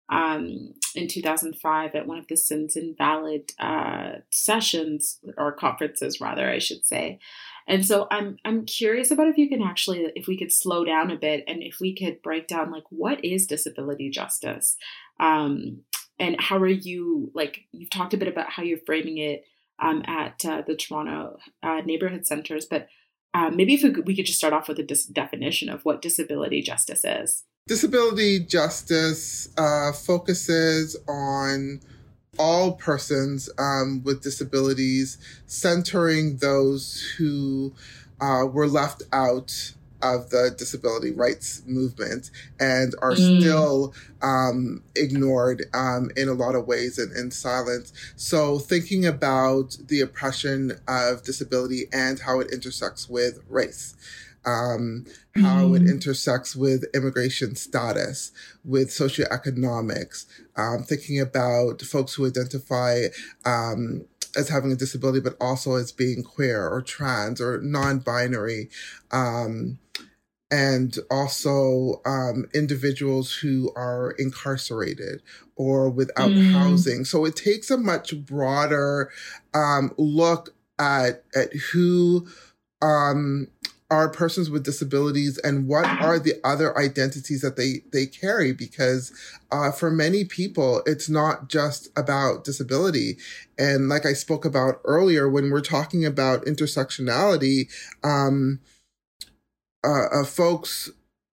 um, 0.09 0.73
in 0.95 1.07
2005 1.07 1.95
at 1.95 2.07
one 2.07 2.19
of 2.19 2.27
the 2.27 2.35
Sins 2.35 2.75
Invalid 2.75 3.51
uh, 3.59 4.17
sessions 4.29 5.19
or 5.37 5.51
conferences, 5.51 6.19
rather, 6.21 6.49
I 6.49 6.59
should 6.59 6.85
say. 6.85 7.19
And 7.67 7.85
so 7.85 8.07
I'm 8.11 8.37
I'm 8.43 8.65
curious 8.65 9.09
about 9.09 9.29
if 9.29 9.37
you 9.37 9.47
can 9.47 9.61
actually 9.61 10.11
if 10.15 10.27
we 10.27 10.37
could 10.37 10.51
slow 10.51 10.83
down 10.83 11.11
a 11.11 11.15
bit 11.17 11.45
and 11.47 11.63
if 11.63 11.79
we 11.79 11.95
could 11.95 12.21
break 12.21 12.47
down 12.47 12.71
like 12.71 12.83
what 12.89 13.23
is 13.23 13.47
disability 13.47 14.09
justice, 14.09 14.77
Um, 15.19 15.83
and 16.19 16.35
how 16.39 16.57
are 16.57 16.67
you 16.67 17.31
like? 17.33 17.61
You've 17.71 17.89
talked 17.89 18.13
a 18.13 18.17
bit 18.17 18.27
about 18.27 18.49
how 18.51 18.63
you're 18.63 18.79
framing 18.85 19.17
it 19.17 19.45
um, 19.79 20.03
at 20.05 20.43
uh, 20.45 20.61
the 20.65 20.75
Toronto 20.75 21.37
uh, 21.63 21.81
neighborhood 21.85 22.27
centers, 22.27 22.65
but 22.65 22.87
um, 23.33 23.55
maybe 23.55 23.73
if 23.73 23.83
we 23.83 23.91
could, 23.91 24.05
we 24.05 24.15
could 24.15 24.25
just 24.25 24.37
start 24.37 24.53
off 24.53 24.67
with 24.67 24.77
a 24.79 24.83
dis- 24.83 25.05
definition 25.05 25.69
of 25.69 25.83
what 25.83 26.01
disability 26.01 26.61
justice 26.61 27.03
is. 27.03 27.43
Disability 27.65 28.39
justice 28.39 29.47
uh, 29.57 29.93
focuses 29.93 30.97
on 31.07 31.79
all 32.37 32.73
persons 32.73 33.49
um, 33.57 34.03
with 34.03 34.21
disabilities, 34.21 35.17
centering 35.45 36.35
those 36.37 37.01
who 37.17 37.73
uh, 38.19 38.45
were 38.51 38.67
left 38.67 39.03
out 39.13 39.73
of 40.01 40.29
the 40.29 40.53
disability 40.57 41.11
rights 41.11 41.61
movement 41.65 42.29
and 42.59 42.93
are 43.01 43.13
mm. 43.13 43.39
still 43.39 43.93
um, 44.21 44.83
ignored 44.97 45.63
um, 45.73 46.11
in 46.17 46.27
a 46.27 46.33
lot 46.33 46.55
of 46.55 46.67
ways 46.67 46.99
and 46.99 47.15
in 47.15 47.31
silence. 47.31 47.93
So, 48.17 48.59
thinking 48.59 49.05
about 49.05 49.77
the 49.87 50.01
oppression 50.01 50.73
of 50.85 51.23
disability 51.23 51.85
and 51.93 52.19
how 52.19 52.41
it 52.41 52.51
intersects 52.51 53.07
with 53.07 53.39
race. 53.47 53.95
Um, 54.45 55.05
how 55.35 55.67
mm. 55.67 55.77
it 55.77 55.89
intersects 55.89 56.55
with 56.55 56.83
immigration 56.93 57.55
status, 57.55 58.31
with 58.65 58.89
socioeconomics, 58.89 60.25
um, 60.57 60.83
thinking 60.83 61.19
about 61.21 61.81
folks 61.81 62.13
who 62.13 62.27
identify 62.27 63.05
um, 63.45 64.05
as 64.35 64.49
having 64.49 64.71
a 64.71 64.75
disability, 64.75 65.19
but 65.19 65.37
also 65.39 65.75
as 65.75 65.91
being 65.91 66.23
queer 66.23 66.67
or 66.67 66.81
trans 66.81 67.39
or 67.39 67.61
non-binary, 67.61 68.69
um, 69.11 69.79
and 70.51 70.99
also 71.09 72.01
um, 72.05 72.45
individuals 72.53 73.33
who 73.33 73.71
are 73.75 74.11
incarcerated 74.19 75.21
or 75.55 75.89
without 75.89 76.29
mm. 76.29 76.51
housing. 76.51 77.05
So 77.05 77.25
it 77.25 77.35
takes 77.35 77.71
a 77.71 77.77
much 77.77 78.25
broader 78.25 79.11
um, 79.53 79.93
look 79.97 80.53
at 80.79 81.23
at 81.35 81.53
who 81.71 82.27
um, 82.81 83.47
are 83.89 84.09
persons 84.09 84.49
with 84.49 84.63
disabilities 84.63 85.37
and 85.39 85.67
what 85.67 85.85
are 85.85 86.19
the 86.19 86.35
other 86.43 86.77
identities 86.77 87.41
that 87.41 87.55
they 87.55 87.81
they 87.91 88.05
carry? 88.05 88.51
Because 88.51 89.11
uh, 89.51 89.71
for 89.71 89.91
many 89.91 90.25
people 90.25 90.81
it's 90.85 91.09
not 91.09 91.49
just 91.49 91.89
about 91.95 92.43
disability. 92.43 93.17
And 93.57 93.87
like 93.87 94.05
i 94.05 94.13
spoke 94.13 94.45
about 94.45 94.81
earlier 94.83 95.29
when 95.29 95.51
we're 95.51 95.61
talking 95.61 96.05
about 96.05 96.45
intersectionality 96.45 97.69
um, 98.03 98.59
uh, 99.83 100.07
uh, 100.11 100.23
folks 100.23 100.89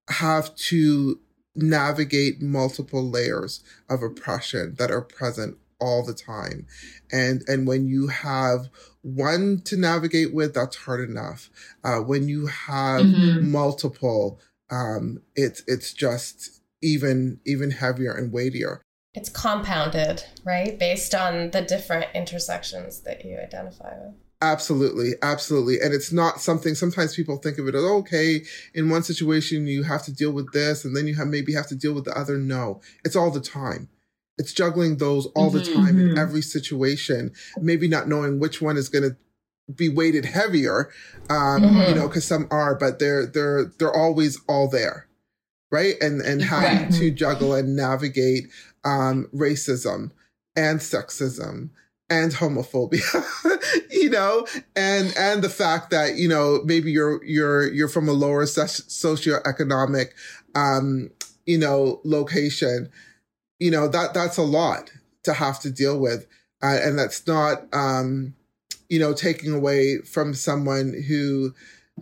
have 0.08 0.54
to 0.56 1.20
navigate 1.54 2.40
multiple 2.40 3.08
layers 3.08 3.62
of 3.88 4.02
oppression 4.02 4.74
that 4.78 4.90
are 4.90 5.00
present 5.00 5.56
all 5.80 6.04
the 6.04 6.14
time 6.14 6.66
and 7.12 7.42
and 7.48 7.66
when 7.66 7.86
you 7.86 8.08
have 8.08 8.68
one 9.02 9.62
to 9.64 9.76
navigate 9.76 10.34
with, 10.34 10.54
that's 10.54 10.76
hard 10.76 11.08
enough. 11.08 11.50
Uh, 11.82 11.98
when 11.98 12.28
you 12.28 12.46
have 12.46 13.02
mm-hmm. 13.02 13.50
multiple, 13.50 14.40
um, 14.70 15.22
it's 15.34 15.62
it's 15.66 15.92
just 15.92 16.60
even 16.82 17.40
even 17.46 17.70
heavier 17.70 18.12
and 18.12 18.32
weightier. 18.32 18.82
It's 19.14 19.28
compounded, 19.28 20.24
right, 20.44 20.78
based 20.78 21.14
on 21.14 21.50
the 21.50 21.62
different 21.62 22.06
intersections 22.14 23.00
that 23.00 23.24
you 23.24 23.38
identify 23.38 23.92
with. 23.98 24.14
Absolutely, 24.42 25.14
absolutely. 25.20 25.80
And 25.80 25.92
it's 25.92 26.12
not 26.12 26.40
something 26.40 26.74
sometimes 26.74 27.14
people 27.14 27.36
think 27.36 27.58
of 27.58 27.68
it 27.68 27.74
as 27.74 27.82
okay, 27.82 28.42
in 28.72 28.88
one 28.88 29.02
situation 29.02 29.66
you 29.66 29.82
have 29.82 30.02
to 30.04 30.12
deal 30.12 30.30
with 30.30 30.52
this 30.52 30.84
and 30.84 30.96
then 30.96 31.06
you 31.06 31.14
have 31.16 31.26
maybe 31.26 31.52
have 31.52 31.66
to 31.66 31.74
deal 31.74 31.92
with 31.92 32.04
the 32.04 32.16
other. 32.16 32.38
No. 32.38 32.80
It's 33.04 33.16
all 33.16 33.30
the 33.30 33.40
time 33.40 33.90
it's 34.40 34.54
juggling 34.54 34.96
those 34.96 35.26
all 35.36 35.50
mm-hmm, 35.50 35.58
the 35.58 35.74
time 35.74 35.96
mm-hmm. 35.96 36.12
in 36.12 36.18
every 36.18 36.40
situation, 36.40 37.30
maybe 37.58 37.86
not 37.86 38.08
knowing 38.08 38.40
which 38.40 38.62
one 38.62 38.78
is 38.78 38.88
going 38.88 39.04
to 39.04 39.14
be 39.72 39.90
weighted 39.90 40.24
heavier, 40.24 40.90
um, 41.28 41.62
mm-hmm. 41.62 41.90
you 41.90 41.94
know, 41.94 42.08
because 42.08 42.24
some 42.24 42.48
are, 42.50 42.74
but 42.74 42.98
they're 42.98 43.26
they're 43.26 43.66
they're 43.78 43.94
always 43.94 44.40
all 44.48 44.66
there, 44.66 45.06
right? 45.70 45.94
And 46.00 46.22
and 46.22 46.40
having 46.40 46.84
right. 46.84 46.92
to 46.94 47.10
juggle 47.10 47.52
and 47.52 47.76
navigate 47.76 48.44
um, 48.82 49.28
racism 49.34 50.10
and 50.56 50.80
sexism 50.80 51.68
and 52.08 52.32
homophobia 52.32 53.24
you 53.92 54.10
know 54.10 54.44
and 54.74 55.14
and 55.16 55.42
the 55.44 55.48
fact 55.48 55.90
that 55.90 56.16
you 56.16 56.28
know 56.28 56.60
maybe 56.64 56.90
you're 56.90 57.24
you're 57.24 57.72
you're 57.72 57.86
from 57.86 58.08
a 58.08 58.12
lower 58.12 58.44
socioeconomic 58.46 60.06
um 60.56 61.08
you 61.46 61.56
know 61.56 62.00
location 62.04 62.90
you 63.60 63.70
know 63.70 63.86
that 63.86 64.14
that's 64.14 64.36
a 64.36 64.42
lot 64.42 64.92
to 65.22 65.34
have 65.34 65.60
to 65.60 65.70
deal 65.70 65.98
with. 65.98 66.26
Uh, 66.62 66.78
and 66.82 66.98
that's 66.98 67.26
not 67.26 67.62
um 67.72 68.34
you 68.90 68.98
know 68.98 69.14
taking 69.14 69.52
away 69.52 69.98
from 69.98 70.34
someone 70.34 70.92
who 71.08 71.54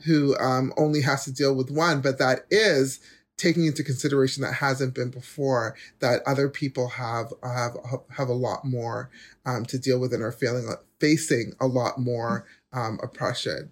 who 0.04 0.36
um 0.38 0.72
only 0.76 1.00
has 1.00 1.24
to 1.24 1.32
deal 1.32 1.54
with 1.54 1.70
one 1.70 2.00
but 2.00 2.18
that 2.18 2.40
is 2.50 2.98
taking 3.38 3.66
into 3.66 3.84
consideration 3.84 4.42
that 4.42 4.54
hasn't 4.54 4.94
been 4.94 5.10
before 5.10 5.76
that 6.00 6.22
other 6.26 6.48
people 6.48 6.88
have 6.88 7.32
have 7.42 7.76
have 8.10 8.28
a 8.28 8.34
lot 8.34 8.64
more 8.64 9.08
um, 9.46 9.64
to 9.64 9.78
deal 9.78 9.98
with 9.98 10.12
and 10.12 10.22
are 10.22 10.32
feeling 10.32 10.68
facing 10.98 11.52
a 11.60 11.66
lot 11.66 11.98
more 11.98 12.44
um, 12.72 12.98
oppression. 13.02 13.70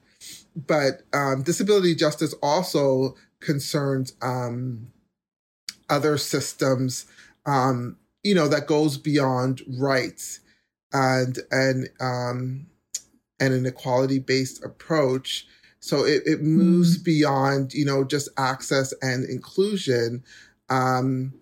But 0.54 1.02
um, 1.12 1.42
disability 1.42 1.94
justice 1.94 2.34
also 2.42 3.16
concerns 3.40 4.14
um, 4.22 4.92
other 5.90 6.16
systems 6.16 7.06
um, 7.46 7.96
you 8.22 8.34
know, 8.34 8.48
that 8.48 8.66
goes 8.66 8.98
beyond 8.98 9.62
rights 9.78 10.40
and 10.92 11.38
and 11.50 11.88
um, 12.00 12.66
and 13.40 13.54
an 13.54 13.66
equality 13.66 14.18
based 14.18 14.64
approach. 14.64 15.46
So 15.78 16.04
it, 16.04 16.22
it 16.26 16.42
moves 16.42 16.98
mm. 16.98 17.04
beyond, 17.04 17.72
you 17.72 17.84
know, 17.84 18.02
just 18.02 18.28
access 18.36 18.92
and 19.02 19.24
inclusion 19.24 20.24
um, 20.68 21.34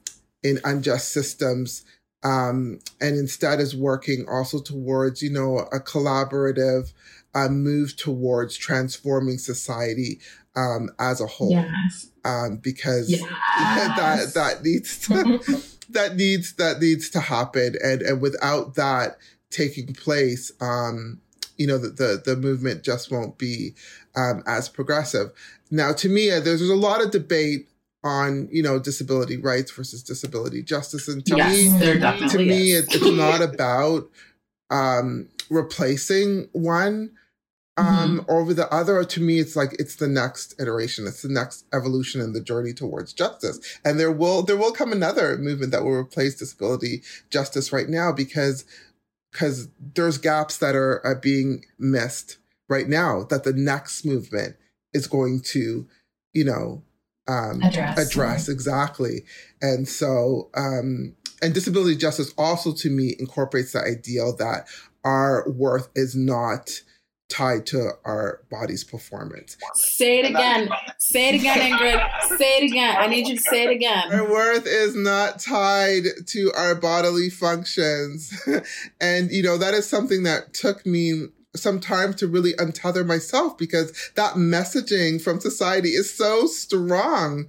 in 0.42 0.60
unjust 0.64 1.10
systems, 1.12 1.84
um, 2.22 2.80
and 3.00 3.16
instead 3.16 3.60
is 3.60 3.74
working 3.74 4.26
also 4.28 4.60
towards, 4.60 5.22
you 5.22 5.30
know, 5.30 5.60
a 5.72 5.80
collaborative 5.80 6.92
uh, 7.34 7.48
move 7.48 7.96
towards 7.96 8.56
transforming 8.56 9.38
society 9.38 10.20
um, 10.56 10.90
as 10.98 11.20
a 11.20 11.26
whole. 11.26 11.50
Yes. 11.50 12.10
Um, 12.24 12.58
because 12.62 13.10
yes. 13.10 13.22
that 13.96 14.34
that 14.34 14.62
needs 14.62 14.98
to 15.08 15.62
that 15.94 16.16
needs 16.16 16.54
that 16.54 16.80
needs 16.80 17.10
to 17.10 17.20
happen. 17.20 17.76
And 17.82 18.02
and 18.02 18.20
without 18.20 18.74
that 18.74 19.18
taking 19.50 19.94
place 19.94 20.50
um 20.60 21.20
you 21.56 21.66
know 21.66 21.78
the 21.78 21.88
the, 21.88 22.22
the 22.24 22.36
movement 22.36 22.82
just 22.82 23.10
won't 23.10 23.38
be 23.38 23.74
um 24.16 24.42
as 24.46 24.68
progressive. 24.68 25.30
Now 25.70 25.92
to 25.92 26.08
me 26.08 26.30
uh, 26.30 26.40
there's, 26.40 26.60
there's 26.60 26.70
a 26.70 26.76
lot 26.76 27.02
of 27.02 27.10
debate 27.10 27.68
on 28.02 28.48
you 28.52 28.62
know 28.62 28.78
disability 28.78 29.36
rights 29.36 29.70
versus 29.70 30.02
disability 30.02 30.62
justice. 30.62 31.08
And 31.08 31.24
to 31.26 31.36
yes, 31.36 31.72
me 31.72 31.78
to 32.28 32.38
me 32.38 32.72
it, 32.72 32.86
it's 32.90 33.10
not 33.16 33.40
about 33.42 34.10
um 34.70 35.28
replacing 35.50 36.48
one 36.52 37.12
um 37.76 38.20
mm-hmm. 38.20 38.30
over 38.30 38.54
the 38.54 38.72
other 38.72 39.04
to 39.04 39.20
me 39.20 39.40
it's 39.40 39.56
like 39.56 39.74
it's 39.78 39.96
the 39.96 40.08
next 40.08 40.54
iteration. 40.60 41.06
It's 41.06 41.22
the 41.22 41.28
next 41.28 41.64
evolution 41.72 42.20
in 42.20 42.32
the 42.32 42.40
journey 42.40 42.72
towards 42.72 43.12
justice. 43.12 43.58
And 43.84 43.98
there 43.98 44.12
will 44.12 44.42
there 44.42 44.56
will 44.56 44.72
come 44.72 44.92
another 44.92 45.36
movement 45.36 45.72
that 45.72 45.82
will 45.82 45.92
replace 45.94 46.36
disability 46.36 47.02
justice 47.30 47.72
right 47.72 47.88
now 47.88 48.12
because 48.12 48.64
because 49.32 49.68
there's 49.94 50.18
gaps 50.18 50.58
that 50.58 50.76
are, 50.76 51.04
are 51.04 51.16
being 51.16 51.64
missed 51.76 52.38
right 52.68 52.88
now 52.88 53.24
that 53.24 53.42
the 53.42 53.52
next 53.52 54.04
movement 54.04 54.56
is 54.92 55.08
going 55.08 55.40
to 55.40 55.88
you 56.32 56.44
know 56.44 56.82
um 57.26 57.60
address, 57.62 57.98
address. 57.98 58.48
Exactly. 58.48 59.24
And 59.60 59.88
so 59.88 60.50
um 60.54 61.16
and 61.42 61.52
disability 61.52 61.96
justice 61.96 62.32
also 62.38 62.72
to 62.72 62.88
me 62.88 63.16
incorporates 63.18 63.72
the 63.72 63.80
ideal 63.80 64.36
that 64.36 64.68
our 65.04 65.48
worth 65.50 65.88
is 65.96 66.14
not 66.14 66.82
tied 67.28 67.66
to 67.66 67.90
our 68.04 68.40
body's 68.50 68.84
performance. 68.84 69.56
Say 69.74 70.20
it 70.20 70.30
again. 70.30 70.68
Say 70.98 71.30
it 71.30 71.34
again, 71.36 71.72
Ingrid. 71.72 72.38
Say 72.38 72.58
it 72.58 72.64
again. 72.70 72.96
I 72.98 73.06
need 73.06 73.26
you 73.28 73.36
to 73.36 73.42
say 73.42 73.64
it 73.64 73.70
again. 73.70 74.12
Our 74.12 74.30
worth 74.30 74.66
is 74.66 74.94
not 74.94 75.38
tied 75.38 76.04
to 76.26 76.52
our 76.56 76.74
bodily 76.74 77.30
functions. 77.30 78.32
and, 79.00 79.30
you 79.30 79.42
know, 79.42 79.58
that 79.58 79.74
is 79.74 79.88
something 79.88 80.22
that 80.24 80.54
took 80.54 80.84
me 80.86 81.26
some 81.56 81.80
time 81.80 82.14
to 82.14 82.26
really 82.26 82.52
untether 82.54 83.06
myself 83.06 83.56
because 83.56 83.92
that 84.16 84.34
messaging 84.34 85.20
from 85.20 85.40
society 85.40 85.90
is 85.90 86.12
so 86.12 86.46
strong. 86.46 87.46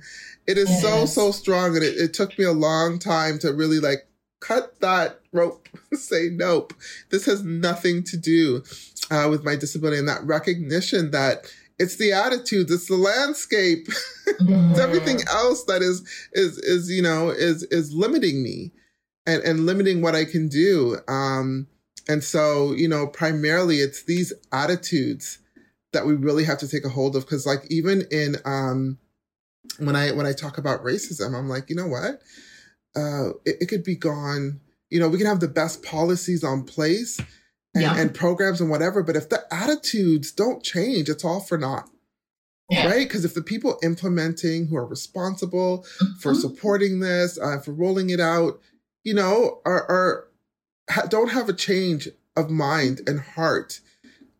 It 0.47 0.57
is 0.57 0.69
yes. 0.69 0.81
so, 0.81 1.05
so 1.05 1.31
strong. 1.31 1.75
And 1.75 1.83
it, 1.83 1.97
it 1.97 2.13
took 2.13 2.37
me 2.37 2.45
a 2.45 2.51
long 2.51 2.99
time 2.99 3.39
to 3.39 3.53
really 3.53 3.79
like 3.79 4.07
cut 4.47 4.79
that 4.81 5.19
rope, 5.31 5.67
say 5.93 6.29
nope. 6.31 6.73
This 7.09 7.25
has 7.25 7.43
nothing 7.43 8.03
to 8.03 8.17
do 8.17 8.63
uh, 9.11 9.27
with 9.29 9.43
my 9.43 9.55
disability 9.55 9.97
and 9.97 10.07
that 10.07 10.23
recognition 10.23 11.11
that 11.11 11.51
it's 11.77 11.97
the 11.97 12.13
attitudes, 12.13 12.71
it's 12.71 12.87
the 12.87 12.95
landscape, 12.95 13.87
mm-hmm. 14.27 14.71
it's 14.71 14.79
everything 14.79 15.19
else 15.29 15.65
that 15.65 15.81
is 15.81 16.01
is 16.33 16.57
is 16.59 16.89
you 16.89 17.01
know 17.01 17.29
is 17.29 17.63
is 17.63 17.93
limiting 17.93 18.43
me. 18.43 18.71
and, 19.25 19.43
and 19.43 19.65
limiting 19.65 20.01
what 20.01 20.15
I 20.15 20.25
can 20.25 20.47
do. 20.47 20.97
Um, 21.07 21.67
and 22.07 22.23
so, 22.23 22.73
you 22.73 22.87
know, 22.87 23.07
primarily 23.07 23.77
it's 23.77 24.03
these 24.03 24.31
attitudes 24.51 25.39
that 25.93 26.05
we 26.05 26.13
really 26.13 26.43
have 26.43 26.59
to 26.59 26.67
take 26.67 26.85
a 26.85 26.89
hold 26.89 27.15
of. 27.15 27.25
Cause 27.25 27.45
like 27.45 27.65
even 27.69 28.03
in, 28.11 28.35
um, 28.45 28.99
when 29.79 29.95
I, 29.95 30.11
when 30.11 30.25
I 30.25 30.33
talk 30.33 30.57
about 30.57 30.83
racism, 30.83 31.35
I'm 31.37 31.49
like, 31.49 31.69
you 31.69 31.75
know 31.75 31.87
what? 31.87 32.21
Uh, 32.95 33.29
it, 33.45 33.57
it 33.61 33.65
could 33.67 33.83
be 33.83 33.95
gone. 33.95 34.59
You 34.89 34.99
know, 34.99 35.09
we 35.09 35.17
can 35.17 35.27
have 35.27 35.39
the 35.39 35.47
best 35.47 35.83
policies 35.83 36.43
on 36.43 36.63
place 36.63 37.19
and, 37.73 37.83
yeah. 37.83 37.97
and 37.97 38.13
programs 38.13 38.61
and 38.61 38.69
whatever, 38.69 39.03
but 39.03 39.15
if 39.15 39.29
the 39.29 39.43
attitudes 39.51 40.31
don't 40.31 40.63
change, 40.63 41.09
it's 41.09 41.25
all 41.25 41.41
for 41.41 41.57
naught. 41.57 41.89
Yeah. 42.69 42.87
Right? 42.87 43.07
Because 43.07 43.25
if 43.25 43.35
the 43.35 43.43
people 43.43 43.77
implementing 43.83 44.67
who 44.67 44.75
are 44.75 44.85
responsible 44.85 45.85
mm-hmm. 46.01 46.19
for 46.19 46.33
supporting 46.33 46.99
this, 46.99 47.37
uh, 47.37 47.59
for 47.59 47.73
rolling 47.73 48.09
it 48.09 48.19
out, 48.19 48.59
you 49.03 49.13
know, 49.13 49.61
are, 49.65 49.83
are 49.89 50.27
ha- 50.89 51.05
don't 51.07 51.29
have 51.29 51.47
a 51.47 51.53
change 51.53 52.07
of 52.35 52.49
mind 52.49 53.01
and 53.07 53.19
heart, 53.19 53.81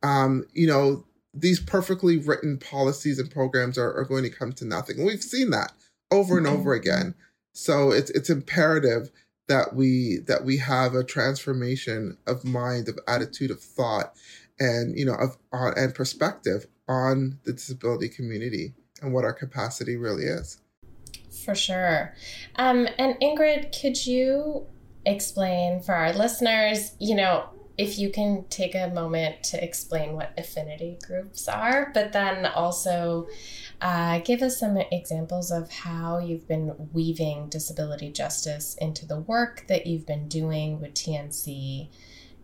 um, 0.02 0.46
you 0.54 0.66
know, 0.66 1.06
these 1.36 1.60
perfectly 1.60 2.18
written 2.18 2.58
policies 2.58 3.20
and 3.20 3.30
programs 3.30 3.78
are, 3.78 3.94
are 3.94 4.06
going 4.06 4.24
to 4.24 4.30
come 4.30 4.54
to 4.54 4.66
nothing. 4.66 5.06
We've 5.06 5.22
seen 5.22 5.50
that 5.52 5.74
over 6.10 6.38
and 6.38 6.48
over 6.48 6.74
again. 6.74 7.14
So 7.56 7.92
it's 7.92 8.10
it's 8.12 8.30
imperative 8.30 9.12
that 9.48 9.74
we 9.74 10.20
that 10.28 10.44
we 10.44 10.58
have 10.58 10.94
a 10.94 11.06
transformation 11.06 12.18
of 12.28 12.44
mind, 12.44 12.90
of 12.90 13.00
attitude, 13.08 13.50
of 13.50 13.62
thought, 13.62 14.14
and 14.60 14.98
you 15.00 15.06
know, 15.06 15.16
of 15.16 15.38
uh, 15.54 15.72
and 15.78 15.96
perspective 15.96 16.68
on 16.90 17.40
the 17.46 17.54
disability 17.54 18.10
community 18.10 18.74
and 19.02 19.14
what 19.14 19.24
our 19.24 19.34
capacity 19.34 19.96
really 19.96 20.26
is. 20.26 20.60
For 21.46 21.56
sure. 21.56 22.14
Um, 22.58 22.90
and 23.00 23.16
Ingrid, 23.22 23.80
could 23.80 24.06
you 24.06 24.68
explain 25.06 25.82
for 25.82 25.96
our 25.96 26.12
listeners, 26.12 26.94
you 27.00 27.16
know, 27.16 27.50
if 27.78 27.98
you 27.98 28.10
can 28.10 28.46
take 28.50 28.76
a 28.76 28.88
moment 28.88 29.44
to 29.44 29.64
explain 29.64 30.14
what 30.14 30.34
affinity 30.38 30.98
groups 31.06 31.48
are, 31.48 31.92
but 31.94 32.14
then 32.14 32.46
also 32.46 33.28
uh, 33.82 34.20
give 34.20 34.42
us 34.42 34.60
some 34.60 34.78
examples 34.92 35.52
of 35.52 35.72
how 35.72 36.20
you've 36.20 36.48
been 36.48 36.74
weaving 36.94 37.50
disability 37.50 38.12
justice 38.12 38.76
into 38.76 39.06
the 39.06 39.20
work 39.20 39.66
that 39.68 39.88
you've 39.88 40.06
been 40.06 40.28
doing 40.28 40.80
with 40.80 40.94
TNC 40.94 41.90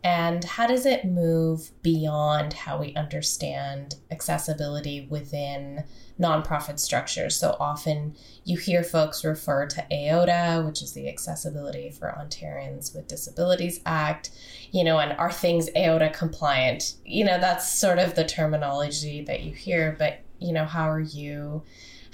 and 0.03 0.43
how 0.43 0.65
does 0.65 0.85
it 0.85 1.05
move 1.05 1.71
beyond 1.83 2.53
how 2.53 2.79
we 2.79 2.93
understand 2.95 3.95
accessibility 4.09 5.05
within 5.09 5.83
nonprofit 6.19 6.79
structures? 6.79 7.35
So 7.35 7.55
often 7.59 8.15
you 8.43 8.57
hear 8.57 8.83
folks 8.83 9.23
refer 9.23 9.67
to 9.67 9.85
AODA, 9.91 10.65
which 10.65 10.81
is 10.81 10.93
the 10.93 11.07
Accessibility 11.07 11.91
for 11.91 12.15
Ontarians 12.19 12.95
with 12.95 13.07
Disabilities 13.07 13.79
Act, 13.85 14.31
you 14.71 14.83
know, 14.83 14.97
and 14.97 15.13
are 15.19 15.31
things 15.31 15.69
AODA 15.75 16.13
compliant? 16.13 16.95
You 17.05 17.23
know, 17.23 17.39
that's 17.39 17.71
sort 17.71 17.99
of 17.99 18.15
the 18.15 18.25
terminology 18.25 19.23
that 19.25 19.43
you 19.43 19.53
hear, 19.53 19.95
but, 19.99 20.21
you 20.41 20.51
know, 20.51 20.65
how 20.65 20.89
are 20.89 20.99
you? 20.99 21.63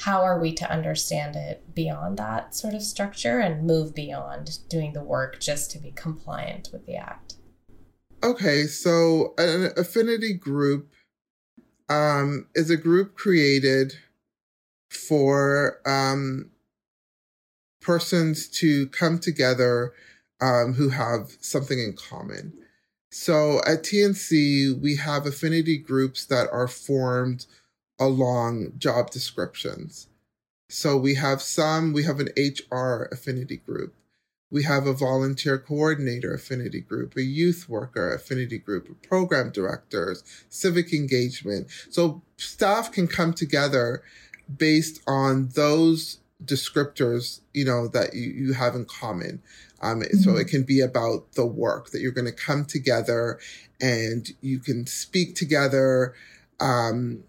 How 0.02 0.22
are 0.22 0.40
we 0.40 0.54
to 0.54 0.72
understand 0.72 1.36
it 1.36 1.74
beyond 1.74 2.18
that 2.18 2.54
sort 2.54 2.76
of 2.76 2.84
structure 2.84 3.40
and 3.40 3.66
move 3.66 3.96
beyond 3.96 4.60
doing 4.70 4.94
the 4.94 5.04
work 5.04 5.40
just 5.40 5.72
to 5.72 5.80
be 5.80 5.92
compliant 5.92 6.70
with 6.72 6.86
the 6.86 6.96
act? 6.96 7.36
Okay, 8.24 8.64
so 8.64 9.34
an 9.38 9.72
affinity 9.78 10.34
group 10.34 10.92
um, 11.90 12.48
is 12.54 12.70
a 12.70 12.78
group 12.78 13.16
created 13.16 13.94
for 14.90 15.80
um, 15.86 16.52
persons 17.82 18.48
to 18.48 18.88
come 18.88 19.20
together 19.20 19.94
um, 20.42 20.74
who 20.74 20.90
have 20.90 21.38
something 21.40 21.80
in 21.80 21.94
common. 21.94 22.54
So 23.12 23.60
at 23.60 23.84
TNC, 23.84 24.80
we 24.82 24.98
have 24.98 25.26
affinity 25.26 25.78
groups 25.78 26.26
that 26.26 26.50
are 26.52 26.68
formed 26.68 27.46
along 28.00 28.74
job 28.78 29.12
descriptions. 29.12 30.08
So 30.70 30.98
we 30.98 31.16
have 31.16 31.42
some, 31.42 31.94
we 31.94 32.04
have 32.04 32.20
an 32.20 32.30
HR 32.38 33.10
affinity 33.12 33.58
group. 33.58 33.94
We 34.50 34.64
have 34.64 34.88
a 34.88 34.94
volunteer 34.94 35.58
coordinator 35.58 36.34
affinity 36.34 36.80
group, 36.80 37.18
a 37.18 37.22
youth 37.22 37.68
worker 37.68 38.14
affinity 38.14 38.58
group, 38.58 39.02
program 39.02 39.52
directors, 39.52 40.24
civic 40.48 40.94
engagement. 40.94 41.68
So 41.90 42.22
staff 42.38 42.92
can 42.92 43.08
come 43.08 43.34
together 43.34 44.04
based 44.58 45.02
on 45.06 45.50
those 45.50 46.20
descriptors, 46.44 47.42
you 47.54 47.66
know, 47.66 47.88
that 47.90 48.14
you, 48.14 48.30
you 48.30 48.54
have 48.54 48.76
in 48.76 48.86
common. 48.86 49.42
Um, 49.82 50.02
mm-hmm. 50.02 50.18
So 50.18 50.38
it 50.38 50.48
can 50.48 50.64
be 50.64 50.80
about 50.80 51.34
the 51.34 51.46
work 51.46 51.92
that 51.92 52.02
you're 52.02 52.12
going 52.12 52.26
to 52.26 52.32
come 52.32 52.66
together 52.66 53.40
and 53.82 54.30
you 54.42 54.60
can 54.60 54.88
speak 54.88 55.36
together, 55.36 56.16
um, 56.60 57.24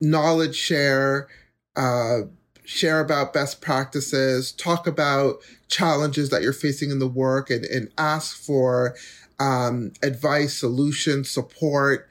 knowledge 0.00 0.56
share, 0.56 1.28
uh, 1.76 2.20
share 2.64 3.00
about 3.00 3.32
best 3.32 3.60
practices, 3.60 4.52
talk 4.52 4.86
about 4.86 5.36
challenges 5.68 6.30
that 6.30 6.42
you're 6.42 6.52
facing 6.52 6.90
in 6.90 6.98
the 6.98 7.08
work, 7.08 7.50
and, 7.50 7.64
and 7.64 7.90
ask 7.98 8.36
for 8.36 8.94
um, 9.38 9.92
advice, 10.02 10.54
solutions, 10.54 11.30
support, 11.30 12.08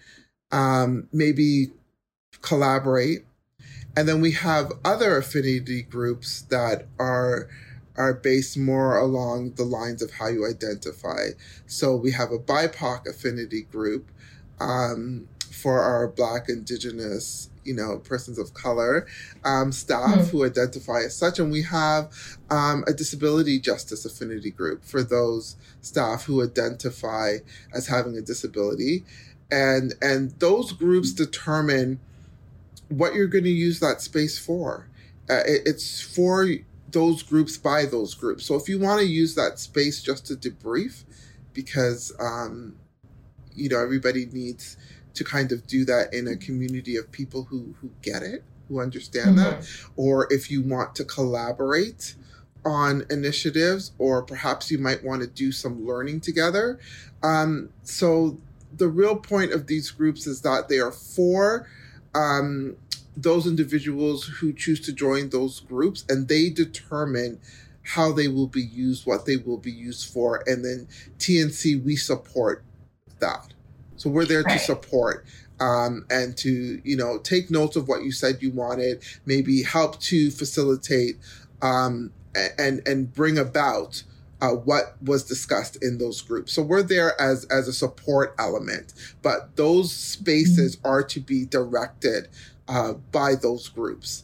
um, 0.52 1.08
maybe 1.14 1.72
collaborate. 2.42 3.26
And 3.96 4.08
then 4.08 4.22
we 4.22 4.32
have 4.34 4.72
other 4.86 5.18
affinity 5.18 5.82
groups 5.82 6.42
that 6.44 6.88
are 7.00 7.50
are 7.98 8.14
based 8.14 8.58
more 8.58 8.98
along 8.98 9.52
the 9.56 9.66
lines 9.66 10.02
of 10.02 10.12
how 10.12 10.28
you 10.28 10.48
identify. 10.48 11.32
So 11.68 11.98
we 11.98 12.12
have 12.12 12.32
a 12.32 12.40
BIPOC 12.40 13.08
affinity 13.08 13.64
group 13.64 14.10
um, 14.62 15.28
for 15.60 15.82
our 15.82 16.08
Black, 16.08 16.50
Indigenous, 16.50 17.50
you 17.64 17.74
know, 17.74 18.00
persons 18.00 18.40
of 18.40 18.54
color, 18.54 19.06
um, 19.44 19.72
staff 19.72 20.16
mm. 20.16 20.30
who 20.30 20.46
identify 20.46 21.02
as 21.02 21.16
such. 21.16 21.40
And 21.40 21.52
we 21.52 21.62
have 21.64 22.12
um, 22.50 22.84
a 22.88 22.94
disability 22.94 23.60
justice 23.60 24.06
affinity 24.06 24.52
group 24.52 24.84
for 24.84 25.04
those 25.04 25.56
staff 25.82 26.26
who 26.26 26.44
identify 26.44 27.38
as 27.74 27.88
having 27.88 28.18
a 28.18 28.22
disability. 28.22 29.04
And, 29.52 29.94
and 30.02 30.32
those 30.40 30.72
groups 30.72 31.12
determine 31.12 32.00
what 32.88 33.14
you're 33.14 33.28
going 33.28 33.44
to 33.44 33.50
use 33.50 33.80
that 33.80 34.02
space 34.02 34.40
for. 34.40 34.88
Uh, 35.30 35.42
it, 35.46 35.62
it's 35.66 36.02
for 36.02 36.48
those 36.92 37.22
groups 37.22 37.58
by 37.58 37.86
those 37.86 38.14
groups. 38.16 38.46
So 38.46 38.56
if 38.56 38.68
you 38.68 38.80
want 38.80 39.02
to 39.02 39.08
use 39.08 39.36
that 39.36 39.60
space 39.60 40.02
just 40.02 40.26
to 40.28 40.36
debrief, 40.36 41.04
because 41.54 42.14
um, 42.20 42.76
you 43.56 43.70
know 43.70 43.82
everybody 43.82 44.28
needs 44.28 44.78
to 45.20 45.26
kind 45.26 45.52
of 45.52 45.68
do 45.68 45.84
that 45.84 46.14
in 46.14 46.30
a 46.30 46.38
community 46.38 46.96
of 46.96 47.12
people 47.12 47.44
who 47.44 47.76
who 47.82 47.92
get 48.02 48.24
it, 48.24 48.42
who 48.70 48.80
understand 48.80 49.38
mm-hmm. 49.38 49.60
that, 49.60 49.70
or 49.98 50.32
if 50.32 50.50
you 50.50 50.64
want 50.64 50.96
to 50.96 51.04
collaborate 51.04 52.16
on 52.66 53.06
initiatives, 53.10 53.92
or 53.98 54.24
perhaps 54.24 54.72
you 54.72 54.78
might 54.78 55.04
want 55.04 55.22
to 55.22 55.28
do 55.28 55.52
some 55.52 55.86
learning 55.86 56.22
together. 56.22 56.80
Um, 57.22 57.70
so 57.84 58.38
the 58.78 58.88
real 58.88 59.18
point 59.18 59.52
of 59.52 59.68
these 59.68 59.92
groups 59.92 60.26
is 60.26 60.42
that 60.42 60.70
they 60.70 60.80
are 60.80 60.92
for 60.92 61.68
um, 62.16 62.78
those 63.18 63.46
individuals 63.46 64.26
who 64.26 64.54
choose 64.54 64.80
to 64.82 64.94
join 64.94 65.30
those 65.30 65.60
groups, 65.60 66.06
and 66.08 66.30
they 66.30 66.50
determine 66.50 67.40
how 67.84 68.14
they 68.14 68.30
will 68.30 68.48
be 68.48 68.62
used, 68.62 69.06
what 69.06 69.26
they 69.26 69.36
will 69.36 69.58
be 69.58 69.72
used 69.72 70.14
for, 70.14 70.44
and 70.48 70.64
then 70.64 70.88
TNC 71.18 71.84
we 71.84 71.98
support 71.98 72.64
that. 73.20 73.54
So 74.00 74.10
we're 74.10 74.26
there 74.26 74.44
right. 74.44 74.58
to 74.58 74.60
support 74.60 75.26
um, 75.60 76.06
and 76.10 76.36
to 76.38 76.82
you 76.84 76.96
know 76.96 77.20
take 77.20 77.52
notes 77.52 77.76
of 77.76 77.88
what 77.88 78.04
you 78.04 78.12
said 78.12 78.42
you 78.42 78.52
wanted, 78.52 79.04
maybe 79.26 79.62
help 79.62 80.00
to 80.02 80.32
facilitate 80.32 81.18
um, 81.62 82.12
and 82.58 82.82
and 82.88 83.14
bring 83.14 83.38
about 83.38 84.04
uh, 84.42 84.52
what 84.52 84.96
was 85.04 85.24
discussed 85.24 85.78
in 85.84 85.98
those 85.98 86.22
groups. 86.22 86.54
So 86.54 86.62
we're 86.62 86.82
there 86.82 87.20
as 87.20 87.46
as 87.46 87.68
a 87.68 87.74
support 87.74 88.36
element, 88.40 88.94
but 89.22 89.56
those 89.58 89.92
spaces 89.92 90.78
mm-hmm. 90.78 90.88
are 90.88 91.04
to 91.04 91.20
be 91.20 91.46
directed 91.46 92.30
uh, 92.70 92.94
by 93.12 93.36
those 93.36 93.68
groups, 93.68 94.24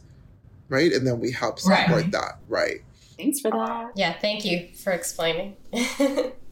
right? 0.70 0.90
And 0.90 1.06
then 1.06 1.20
we 1.20 1.32
help 1.32 1.58
support 1.58 1.90
right. 1.90 2.10
that, 2.12 2.38
right? 2.48 2.80
Thanks 3.18 3.40
for 3.40 3.50
that. 3.50 3.92
Yeah, 3.94 4.14
thank 4.18 4.44
you 4.44 4.68
for 4.74 4.92
explaining. 4.92 5.56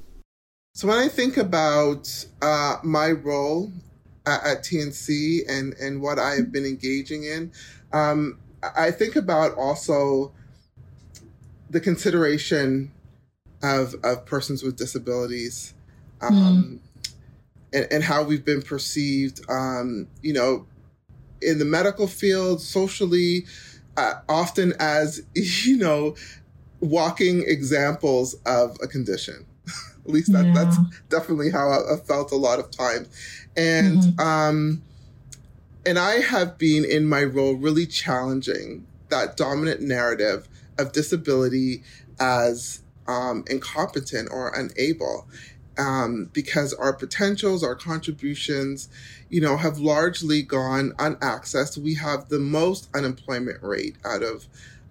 So 0.76 0.88
when 0.88 0.98
I 0.98 1.06
think 1.06 1.36
about 1.36 2.26
uh, 2.42 2.78
my 2.82 3.12
role 3.12 3.70
at, 4.26 4.44
at, 4.44 4.64
TNC 4.64 5.42
and 5.48 5.72
and 5.74 6.02
what 6.02 6.18
I 6.18 6.34
have 6.34 6.50
been 6.50 6.64
engaging 6.64 7.22
in, 7.22 7.52
um, 7.92 8.40
I 8.76 8.90
think 8.90 9.14
about 9.14 9.54
also 9.54 10.32
the 11.70 11.78
consideration 11.78 12.90
of 13.62 13.94
of 14.02 14.26
persons 14.26 14.64
with 14.64 14.76
disabilities, 14.76 15.74
um, 16.20 16.34
mm. 16.34 17.08
and, 17.72 17.92
and 17.92 18.02
how 18.02 18.24
we've 18.24 18.44
been 18.44 18.62
perceived. 18.62 19.48
Um, 19.48 20.08
you 20.22 20.32
know, 20.32 20.66
in 21.40 21.60
the 21.60 21.64
medical 21.64 22.08
field, 22.08 22.60
socially, 22.60 23.46
uh, 23.96 24.14
often 24.28 24.72
as 24.80 25.22
you 25.64 25.76
know 25.76 26.16
walking 26.80 27.44
examples 27.46 28.34
of 28.44 28.76
a 28.82 28.88
condition. 28.88 29.46
At 30.04 30.10
least 30.10 30.32
that, 30.32 30.46
yeah. 30.46 30.52
that's 30.52 30.76
definitely 31.08 31.50
how 31.50 31.68
I, 31.68 31.94
I, 31.94 31.96
felt 31.96 32.30
a 32.30 32.36
lot 32.36 32.58
of 32.58 32.70
times. 32.70 33.08
And, 33.56 33.98
mm-hmm. 33.98 34.20
um, 34.20 34.82
and 35.86 35.98
I 35.98 36.20
have 36.20 36.58
been 36.58 36.84
in 36.84 37.08
my 37.08 37.22
role 37.22 37.54
really 37.54 37.86
challenging 37.86 38.86
that 39.08 39.36
dominant 39.36 39.80
narrative 39.80 40.48
of 40.78 40.92
disability 40.92 41.82
as 42.20 42.82
um, 43.06 43.44
incompetent 43.48 44.28
or 44.30 44.48
unable. 44.54 45.26
Um, 45.76 46.30
because 46.32 46.72
our 46.72 46.92
potentials, 46.92 47.64
our 47.64 47.74
contributions, 47.74 48.88
you 49.28 49.40
know, 49.40 49.56
have 49.56 49.78
largely 49.78 50.40
gone 50.42 50.92
unaccessed. 51.00 51.78
We 51.78 51.94
have 51.94 52.28
the 52.28 52.38
most 52.38 52.88
unemployment 52.94 53.60
rate 53.60 53.96
out 54.04 54.22
of, 54.22 54.46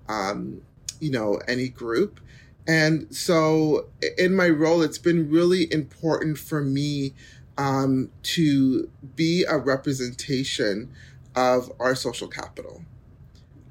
um, 0.10 0.62
you 1.00 1.10
know, 1.10 1.40
any 1.48 1.70
group. 1.70 2.20
And 2.68 3.14
so 3.14 3.88
in 4.18 4.36
my 4.36 4.50
role, 4.50 4.82
it's 4.82 4.98
been 4.98 5.30
really 5.30 5.72
important 5.72 6.38
for 6.38 6.62
me 6.62 7.14
um, 7.58 8.10
to 8.24 8.90
be 9.16 9.44
a 9.44 9.58
representation 9.58 10.90
of 11.36 11.72
our 11.80 11.96
social 11.96 12.28
capital. 12.28 12.84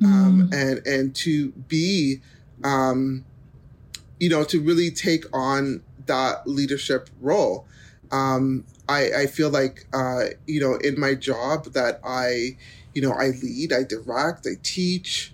Um, 0.04 0.48
mm. 0.50 0.54
and 0.54 0.86
and 0.86 1.14
to 1.16 1.52
be 1.52 2.20
um, 2.64 3.24
you 4.18 4.28
know 4.28 4.42
to 4.44 4.60
really 4.60 4.90
take 4.90 5.24
on 5.32 5.82
that 6.06 6.46
leadership 6.46 7.08
role 7.20 7.66
um, 8.12 8.64
I, 8.88 9.10
I 9.22 9.26
feel 9.26 9.50
like 9.50 9.86
uh, 9.92 10.24
you 10.46 10.60
know 10.60 10.74
in 10.76 11.00
my 11.00 11.14
job 11.14 11.72
that 11.72 12.00
I 12.04 12.56
you 12.94 13.02
know 13.02 13.12
I 13.12 13.30
lead 13.42 13.72
I 13.72 13.84
direct 13.84 14.46
I 14.46 14.56
teach 14.62 15.32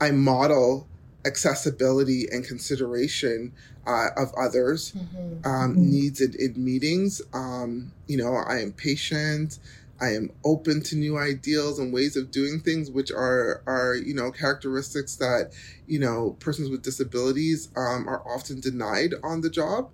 I 0.00 0.12
model 0.12 0.86
accessibility 1.28 2.26
and 2.32 2.44
consideration 2.44 3.52
uh, 3.86 4.08
of 4.16 4.32
others 4.36 4.92
mm-hmm. 4.92 5.46
Um, 5.46 5.72
mm-hmm. 5.72 5.90
needs 5.90 6.20
in, 6.20 6.34
in 6.38 6.52
meetings 6.62 7.22
um, 7.32 7.92
you 8.08 8.16
know 8.16 8.34
I 8.34 8.60
am 8.60 8.72
patient 8.72 9.58
I 10.00 10.10
am 10.10 10.30
open 10.44 10.82
to 10.82 10.96
new 10.96 11.18
ideals 11.18 11.78
and 11.78 11.92
ways 11.92 12.16
of 12.16 12.30
doing 12.30 12.60
things, 12.60 12.90
which 12.90 13.10
are 13.10 13.62
are 13.66 13.94
you 13.94 14.14
know 14.14 14.30
characteristics 14.30 15.16
that 15.16 15.52
you 15.86 15.98
know 15.98 16.36
persons 16.38 16.70
with 16.70 16.82
disabilities 16.82 17.68
um, 17.76 18.08
are 18.08 18.22
often 18.26 18.60
denied 18.60 19.14
on 19.22 19.40
the 19.40 19.50
job. 19.50 19.90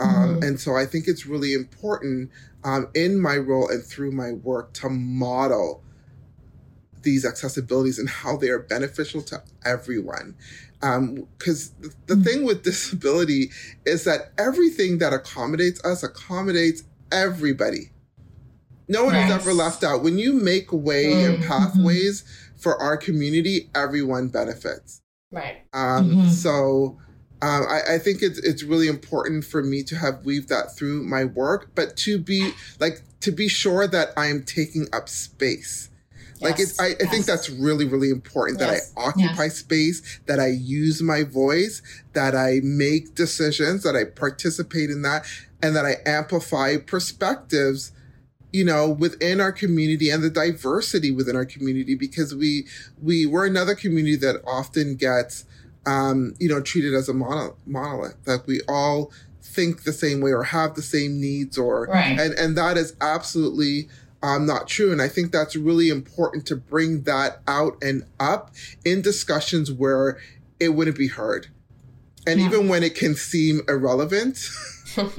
Um, 0.00 0.08
mm-hmm. 0.08 0.42
And 0.42 0.60
so 0.60 0.76
I 0.76 0.86
think 0.86 1.08
it's 1.08 1.26
really 1.26 1.54
important 1.54 2.30
um, 2.62 2.88
in 2.94 3.20
my 3.20 3.36
role 3.36 3.68
and 3.68 3.82
through 3.82 4.12
my 4.12 4.32
work 4.32 4.72
to 4.74 4.88
model 4.88 5.82
these 7.02 7.24
accessibilities 7.24 7.98
and 7.98 8.08
how 8.08 8.36
they 8.36 8.48
are 8.48 8.58
beneficial 8.58 9.22
to 9.22 9.42
everyone. 9.64 10.34
Because 10.80 11.70
um, 11.70 11.80
the, 11.80 11.94
the 12.06 12.14
mm-hmm. 12.14 12.22
thing 12.22 12.44
with 12.44 12.62
disability 12.62 13.50
is 13.84 14.04
that 14.04 14.32
everything 14.38 14.98
that 14.98 15.12
accommodates 15.12 15.84
us 15.84 16.02
accommodates 16.02 16.84
everybody. 17.10 17.90
No 18.88 19.04
one 19.04 19.14
yes. 19.14 19.30
is 19.30 19.36
ever 19.36 19.52
left 19.52 19.84
out. 19.84 20.02
When 20.02 20.18
you 20.18 20.32
make 20.32 20.72
way 20.72 21.06
mm-hmm. 21.06 21.34
and 21.34 21.44
pathways 21.44 22.24
for 22.56 22.80
our 22.80 22.96
community, 22.96 23.70
everyone 23.74 24.28
benefits. 24.28 25.02
Right. 25.30 25.58
Um, 25.72 26.10
mm-hmm. 26.10 26.28
So 26.28 26.98
um, 27.42 27.66
I, 27.68 27.94
I, 27.94 27.98
think 27.98 28.22
it's 28.22 28.38
it's 28.38 28.62
really 28.62 28.88
important 28.88 29.44
for 29.44 29.62
me 29.62 29.82
to 29.84 29.96
have 29.96 30.24
weaved 30.24 30.48
that 30.48 30.74
through 30.74 31.04
my 31.04 31.24
work, 31.24 31.70
but 31.74 31.96
to 31.98 32.18
be 32.18 32.52
like 32.80 33.02
to 33.20 33.30
be 33.30 33.46
sure 33.46 33.86
that 33.86 34.08
I 34.16 34.26
am 34.26 34.42
taking 34.42 34.86
up 34.92 35.08
space. 35.08 35.87
Yes. 36.40 36.50
Like 36.50 36.60
it's, 36.60 36.80
I, 36.80 36.84
I 36.84 36.88
yes. 37.00 37.10
think 37.10 37.26
that's 37.26 37.50
really, 37.50 37.84
really 37.84 38.10
important 38.10 38.60
yes. 38.60 38.92
that 38.92 39.00
I 39.00 39.04
occupy 39.04 39.48
space, 39.48 40.20
that 40.26 40.38
I 40.38 40.48
use 40.48 41.02
my 41.02 41.24
voice, 41.24 41.82
that 42.12 42.34
I 42.34 42.60
make 42.62 43.14
decisions, 43.14 43.82
that 43.82 43.96
I 43.96 44.04
participate 44.04 44.90
in 44.90 45.02
that, 45.02 45.26
and 45.62 45.74
that 45.74 45.84
I 45.84 45.96
amplify 46.06 46.76
perspectives 46.76 47.92
you 48.52 48.64
know 48.64 48.88
within 48.88 49.40
our 49.40 49.52
community 49.52 50.08
and 50.10 50.22
the 50.22 50.30
diversity 50.30 51.10
within 51.10 51.36
our 51.36 51.44
community 51.44 51.94
because 51.94 52.34
we 52.34 52.66
we 53.02 53.26
we're 53.26 53.46
another 53.46 53.74
community 53.74 54.16
that 54.16 54.40
often 54.46 54.96
gets 54.96 55.44
um 55.86 56.34
you 56.38 56.48
know 56.48 56.60
treated 56.60 56.94
as 56.94 57.08
a 57.08 57.14
mono, 57.14 57.56
monolith 57.66 58.16
like 58.26 58.46
we 58.46 58.60
all 58.68 59.12
think 59.42 59.84
the 59.84 59.92
same 59.92 60.20
way 60.20 60.32
or 60.32 60.44
have 60.44 60.74
the 60.74 60.82
same 60.82 61.20
needs 61.20 61.58
or 61.58 61.86
right. 61.86 62.18
and 62.18 62.32
and 62.34 62.56
that 62.56 62.76
is 62.76 62.94
absolutely 63.00 63.88
um, 64.22 64.46
not 64.46 64.66
true. 64.66 64.92
And 64.92 65.00
I 65.00 65.08
think 65.08 65.32
that's 65.32 65.56
really 65.56 65.90
important 65.90 66.46
to 66.46 66.56
bring 66.56 67.02
that 67.02 67.40
out 67.46 67.76
and 67.82 68.04
up 68.18 68.52
in 68.84 69.02
discussions 69.02 69.70
where 69.70 70.18
it 70.58 70.70
wouldn't 70.70 70.98
be 70.98 71.08
heard. 71.08 71.48
And 72.26 72.40
yeah. 72.40 72.46
even 72.46 72.68
when 72.68 72.82
it 72.82 72.94
can 72.94 73.14
seem 73.14 73.62
irrelevant. 73.68 74.48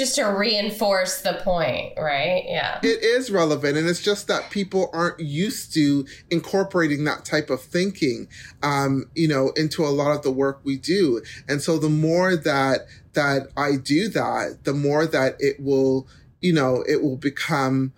just 0.00 0.14
to 0.14 0.24
reinforce 0.24 1.20
the 1.22 1.34
point, 1.44 1.92
right? 1.98 2.44
Yeah. 2.46 2.78
It 2.82 3.02
is 3.02 3.30
relevant. 3.30 3.76
And 3.76 3.88
it's 3.88 4.02
just 4.02 4.28
that 4.28 4.50
people 4.50 4.88
aren't 4.92 5.20
used 5.20 5.74
to 5.74 6.06
incorporating 6.30 7.04
that 7.04 7.24
type 7.24 7.50
of 7.50 7.60
thinking, 7.60 8.28
um, 8.62 9.10
you 9.14 9.28
know, 9.28 9.50
into 9.56 9.84
a 9.84 9.90
lot 9.90 10.12
of 10.12 10.22
the 10.22 10.30
work 10.30 10.60
we 10.64 10.76
do. 10.76 11.22
And 11.48 11.60
so 11.60 11.78
the 11.78 11.88
more 11.88 12.36
that, 12.36 12.86
that 13.12 13.48
I 13.56 13.76
do 13.76 14.08
that, 14.08 14.60
the 14.64 14.72
more 14.72 15.06
that 15.06 15.36
it 15.38 15.60
will, 15.60 16.06
you 16.40 16.52
know, 16.52 16.84
it 16.88 17.02
will 17.02 17.16
become, 17.16 17.92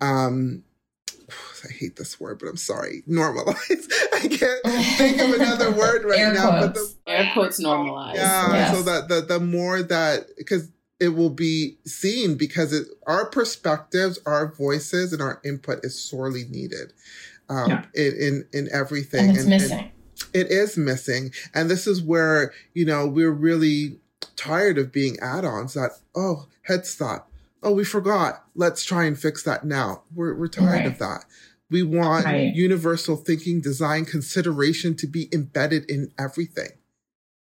um, 0.00 0.64
I 1.64 1.72
hate 1.72 1.96
this 1.96 2.20
word, 2.20 2.38
but 2.38 2.48
I'm 2.48 2.56
sorry. 2.56 3.02
Normalize. 3.08 3.90
I 4.14 4.28
can't 4.28 4.96
think 4.96 5.20
of 5.20 5.32
another 5.32 5.70
word 5.78 6.04
right 6.04 6.18
Air 6.18 6.32
now. 6.32 6.50
Quotes. 6.50 6.94
But 6.94 7.04
the, 7.06 7.12
Air 7.12 7.30
quotes 7.32 7.62
normalize. 7.62 8.14
Yeah. 8.14 8.52
Yes. 8.52 8.76
So 8.76 8.82
that 8.82 9.08
the 9.08 9.20
the 9.20 9.40
more 9.40 9.82
that 9.82 10.28
because 10.36 10.70
it 11.00 11.10
will 11.10 11.30
be 11.30 11.78
seen 11.84 12.36
because 12.36 12.72
it, 12.72 12.88
our 13.06 13.26
perspectives, 13.26 14.18
our 14.26 14.52
voices, 14.52 15.12
and 15.12 15.22
our 15.22 15.40
input 15.44 15.84
is 15.84 16.00
sorely 16.00 16.44
needed 16.44 16.92
um, 17.48 17.70
yeah. 17.70 17.84
in, 17.94 18.14
in, 18.20 18.48
in 18.52 18.68
everything. 18.72 19.30
And 19.30 19.30
it's 19.30 19.40
and, 19.40 19.50
missing. 19.50 19.78
And 19.78 19.90
it 20.34 20.48
is 20.50 20.76
missing, 20.76 21.32
and 21.54 21.70
this 21.70 21.86
is 21.86 22.02
where 22.02 22.52
you 22.74 22.84
know 22.84 23.06
we're 23.06 23.30
really 23.30 24.00
tired 24.36 24.76
of 24.76 24.92
being 24.92 25.16
add-ons. 25.20 25.74
That 25.74 25.92
oh, 26.14 26.46
head 26.62 26.84
thought. 26.84 27.26
Oh, 27.62 27.72
we 27.72 27.84
forgot. 27.84 28.44
Let's 28.54 28.84
try 28.84 29.04
and 29.04 29.18
fix 29.18 29.42
that 29.44 29.64
now. 29.64 30.02
We're 30.14 30.34
we're 30.34 30.48
tired 30.48 30.84
right. 30.84 30.86
of 30.86 30.98
that. 30.98 31.24
We 31.70 31.82
want 31.82 32.24
right. 32.24 32.54
universal 32.54 33.16
thinking, 33.16 33.60
design, 33.60 34.04
consideration 34.04 34.94
to 34.96 35.06
be 35.06 35.28
embedded 35.32 35.90
in 35.90 36.12
everything. 36.18 36.70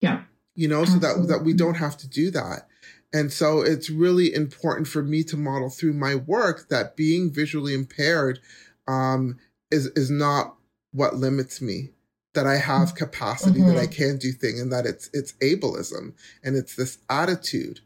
Yeah. 0.02 0.24
You 0.56 0.68
know, 0.68 0.82
Absolutely. 0.82 1.08
so 1.08 1.22
that 1.22 1.28
that 1.28 1.44
we 1.44 1.54
don't 1.54 1.76
have 1.76 1.98
to 1.98 2.10
do 2.10 2.32
that. 2.32 2.68
And 3.14 3.32
so 3.32 3.62
it's 3.62 3.90
really 3.90 4.34
important 4.34 4.88
for 4.88 5.04
me 5.04 5.24
to 5.26 5.38
model 5.38 5.70
through 5.70 5.94
my 5.94 6.16
work 6.16 6.70
that 6.70 6.96
being 6.96 7.32
visually 7.32 7.74
impaired 7.74 8.40
um, 8.88 9.38
is 9.70 9.88
is 9.88 10.10
not 10.10 10.56
what 10.92 11.16
limits 11.16 11.62
me. 11.62 11.92
That 12.34 12.48
I 12.48 12.56
have 12.56 12.96
capacity, 12.96 13.60
mm-hmm. 13.60 13.68
that 13.70 13.78
I 13.78 13.88
mm-hmm. 13.88 13.92
can 13.92 14.18
do 14.18 14.32
things, 14.32 14.62
and 14.62 14.72
that 14.72 14.86
it's 14.86 15.10
it's 15.14 15.34
ableism, 15.42 16.14
and 16.42 16.56
it's 16.56 16.78
this 16.78 16.98
attitude, 17.10 17.82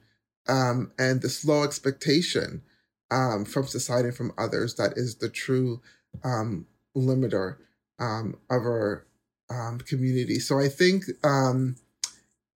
um, 0.47 0.91
and 0.97 1.21
this 1.21 1.45
low 1.45 1.63
expectation 1.63 2.61
um, 3.11 3.45
from 3.45 3.67
society 3.67 4.09
and 4.09 4.17
from 4.17 4.33
others 4.37 4.75
that 4.75 4.93
is 4.95 5.15
the 5.15 5.29
true 5.29 5.81
um, 6.23 6.65
limiter 6.95 7.57
um, 7.99 8.35
of 8.49 8.63
our 8.63 9.05
um, 9.49 9.79
community. 9.79 10.39
So 10.39 10.59
I 10.59 10.69
think 10.69 11.03
um, 11.23 11.75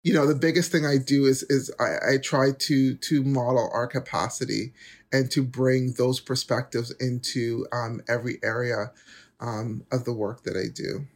you 0.02 0.14
know 0.14 0.26
the 0.26 0.34
biggest 0.34 0.72
thing 0.72 0.86
i 0.86 0.96
do 0.96 1.26
is 1.26 1.42
is 1.44 1.70
I, 1.78 2.14
I, 2.14 2.16
try 2.18 2.52
to 2.52 2.94
to 2.94 3.22
model 3.24 3.68
our 3.72 3.86
capacity 3.86 4.72
and 5.12 5.30
to 5.32 5.42
bring 5.42 5.94
those 5.94 6.20
perspectives 6.20 6.90
into 7.00 7.66
every 8.08 8.38
area 8.42 8.92
of 9.40 10.04
the 10.04 10.12
work 10.12 10.44
that 10.44 10.56
i 10.56 10.68
do 10.72 11.06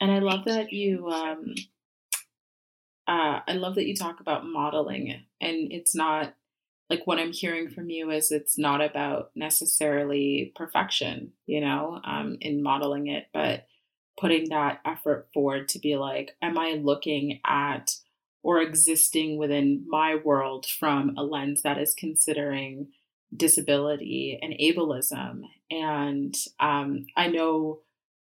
and 0.00 0.10
i 0.10 0.20
love 0.20 0.44
that 0.46 0.72
you 0.72 1.10
uh, 3.08 3.40
i 3.46 3.52
love 3.52 3.74
that 3.74 3.86
you 3.86 3.94
talk 3.94 4.20
about 4.20 4.46
modeling 4.46 5.24
and 5.40 5.72
it's 5.72 5.94
not 5.94 6.34
like 6.90 7.06
what 7.06 7.18
i'm 7.18 7.32
hearing 7.32 7.68
from 7.68 7.90
you 7.90 8.10
is 8.10 8.30
it's 8.30 8.58
not 8.58 8.80
about 8.80 9.30
necessarily 9.34 10.52
perfection 10.54 11.32
you 11.46 11.60
know 11.60 12.00
um, 12.04 12.36
in 12.40 12.62
modeling 12.62 13.08
it 13.08 13.26
but 13.32 13.66
putting 14.18 14.48
that 14.50 14.80
effort 14.84 15.28
forward 15.32 15.68
to 15.68 15.78
be 15.78 15.96
like, 15.96 16.36
am 16.42 16.58
I 16.58 16.80
looking 16.82 17.40
at 17.44 17.90
or 18.42 18.60
existing 18.60 19.38
within 19.38 19.84
my 19.88 20.16
world 20.16 20.66
from 20.66 21.14
a 21.16 21.22
lens 21.22 21.62
that 21.62 21.78
is 21.78 21.94
considering 21.94 22.88
disability 23.34 24.38
and 24.40 24.54
ableism? 24.54 25.42
And 25.70 26.34
um, 26.60 27.06
I 27.16 27.28
know, 27.28 27.80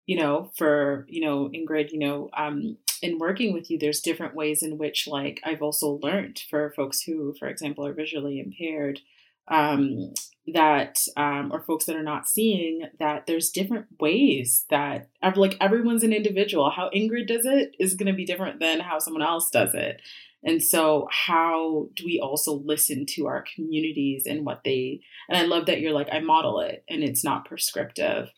you 0.07 0.17
know, 0.17 0.51
for, 0.57 1.05
you 1.07 1.21
know, 1.21 1.49
Ingrid, 1.53 1.91
you 1.91 1.99
know, 1.99 2.29
um, 2.35 2.77
in 3.03 3.19
working 3.19 3.53
with 3.53 3.69
you, 3.69 3.77
there's 3.77 3.99
different 3.99 4.33
ways 4.33 4.63
in 4.63 4.79
which, 4.79 5.07
like, 5.07 5.39
I've 5.43 5.61
also 5.61 5.99
learned 6.01 6.41
for 6.49 6.73
folks 6.75 7.01
who, 7.01 7.35
for 7.37 7.47
example, 7.47 7.85
are 7.85 7.93
visually 7.93 8.39
impaired 8.39 9.01
um, 9.49 10.13
that 10.47 10.99
um, 11.15 11.51
or 11.51 11.61
folks 11.61 11.85
that 11.85 11.95
are 11.95 12.03
not 12.03 12.27
seeing 12.27 12.83
that 12.99 13.27
there's 13.27 13.49
different 13.49 13.85
ways 13.99 14.65
that 14.69 15.09
like 15.35 15.57
everyone's 15.59 16.03
an 16.03 16.13
individual. 16.13 16.69
How 16.69 16.89
ingrid 16.95 17.27
does 17.27 17.45
it 17.45 17.75
is 17.79 17.95
going 17.95 18.11
to 18.11 18.17
be 18.17 18.25
different 18.25 18.59
than 18.59 18.79
how 18.79 18.99
someone 18.99 19.23
else 19.23 19.49
does 19.49 19.73
it. 19.73 20.01
And 20.43 20.63
so 20.63 21.07
how 21.11 21.89
do 21.95 22.05
we 22.05 22.19
also 22.19 22.53
listen 22.53 23.05
to 23.07 23.27
our 23.27 23.43
communities 23.55 24.25
and 24.25 24.45
what 24.45 24.63
they 24.63 25.01
and 25.27 25.37
i 25.37 25.43
love 25.43 25.65
that 25.65 25.81
you're 25.81 25.93
like 25.93 26.09
i 26.11 26.19
model 26.19 26.59
it 26.61 26.83
and 26.87 27.03
it's 27.03 27.23
not 27.23 27.45
prescriptive 27.45 28.29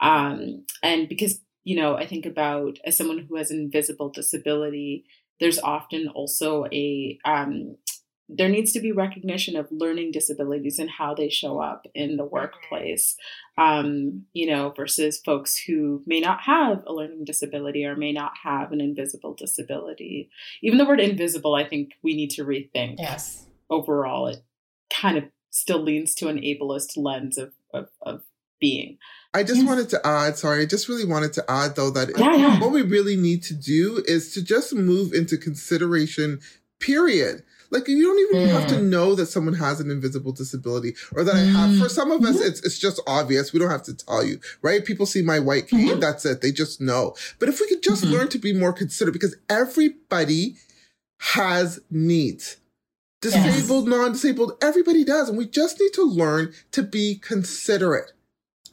um, 0.00 0.64
and 0.82 1.08
because 1.08 1.40
you 1.64 1.76
know 1.76 1.96
i 1.96 2.06
think 2.06 2.26
about 2.26 2.78
as 2.84 2.96
someone 2.96 3.26
who 3.28 3.36
has 3.36 3.50
an 3.50 3.58
invisible 3.58 4.10
disability 4.10 5.04
there's 5.40 5.58
often 5.58 6.08
also 6.08 6.66
a 6.72 7.18
um, 7.24 7.76
there 8.28 8.48
needs 8.48 8.72
to 8.72 8.80
be 8.80 8.90
recognition 8.90 9.54
of 9.54 9.68
learning 9.70 10.10
disabilities 10.10 10.80
and 10.80 10.90
how 10.90 11.14
they 11.14 11.28
show 11.28 11.60
up 11.60 11.86
in 11.94 12.16
the 12.16 12.24
workplace 12.24 13.16
um, 13.58 14.24
you 14.32 14.46
know 14.46 14.72
versus 14.76 15.20
folks 15.24 15.56
who 15.56 16.02
may 16.06 16.20
not 16.20 16.40
have 16.42 16.82
a 16.86 16.92
learning 16.92 17.24
disability 17.24 17.84
or 17.84 17.96
may 17.96 18.12
not 18.12 18.32
have 18.42 18.72
an 18.72 18.80
invisible 18.80 19.34
disability. 19.34 20.28
Even 20.62 20.78
the 20.78 20.84
word 20.84 21.00
invisible 21.00 21.54
i 21.54 21.64
think 21.64 21.92
we 22.02 22.14
need 22.14 22.30
to 22.30 22.44
rethink. 22.44 22.96
Yes. 22.98 23.46
Overall 23.70 24.28
it 24.28 24.42
kind 24.90 25.18
of 25.18 25.24
still 25.50 25.82
leans 25.82 26.14
to 26.14 26.28
an 26.28 26.38
ableist 26.38 26.96
lens 26.96 27.38
of, 27.38 27.52
of, 27.72 27.88
of 28.02 28.22
being 28.60 28.98
I 29.36 29.42
just 29.42 29.58
yes. 29.58 29.66
wanted 29.68 29.90
to 29.90 30.06
add, 30.06 30.38
sorry, 30.38 30.62
I 30.62 30.66
just 30.66 30.88
really 30.88 31.04
wanted 31.04 31.34
to 31.34 31.44
add 31.46 31.76
though 31.76 31.90
that 31.90 32.08
yeah, 32.18 32.34
yeah. 32.36 32.58
what 32.58 32.72
we 32.72 32.80
really 32.80 33.16
need 33.16 33.42
to 33.44 33.54
do 33.54 34.02
is 34.06 34.32
to 34.32 34.42
just 34.42 34.74
move 34.74 35.12
into 35.12 35.36
consideration, 35.36 36.40
period. 36.80 37.42
Like 37.70 37.86
you 37.86 38.02
don't 38.02 38.18
even 38.18 38.48
mm. 38.48 38.58
have 38.58 38.66
to 38.68 38.76
mm. 38.76 38.88
know 38.88 39.14
that 39.14 39.26
someone 39.26 39.52
has 39.52 39.78
an 39.78 39.90
invisible 39.90 40.32
disability 40.32 40.94
or 41.14 41.22
that 41.22 41.34
mm. 41.34 41.54
I 41.54 41.66
have. 41.66 41.78
For 41.78 41.90
some 41.90 42.10
of 42.10 42.22
us, 42.22 42.36
mm-hmm. 42.36 42.46
it's 42.46 42.64
it's 42.64 42.78
just 42.78 42.98
obvious. 43.06 43.52
We 43.52 43.58
don't 43.58 43.70
have 43.70 43.82
to 43.82 43.94
tell 43.94 44.24
you, 44.24 44.40
right? 44.62 44.82
People 44.82 45.04
see 45.04 45.20
my 45.20 45.38
white 45.38 45.68
cane, 45.68 45.88
mm-hmm. 45.88 46.00
that's 46.00 46.24
it. 46.24 46.40
They 46.40 46.52
just 46.52 46.80
know. 46.80 47.14
But 47.38 47.50
if 47.50 47.60
we 47.60 47.68
could 47.68 47.82
just 47.82 48.04
mm-hmm. 48.04 48.14
learn 48.14 48.28
to 48.28 48.38
be 48.38 48.54
more 48.54 48.72
considerate, 48.72 49.12
because 49.12 49.36
everybody 49.50 50.56
has 51.18 51.80
needs. 51.90 52.56
Disabled, 53.20 53.88
yes. 53.88 53.96
non-disabled, 53.96 54.52
everybody 54.62 55.02
does. 55.02 55.28
And 55.28 55.38
we 55.38 55.46
just 55.46 55.80
need 55.80 55.92
to 55.94 56.04
learn 56.04 56.52
to 56.72 56.82
be 56.82 57.16
considerate 57.16 58.12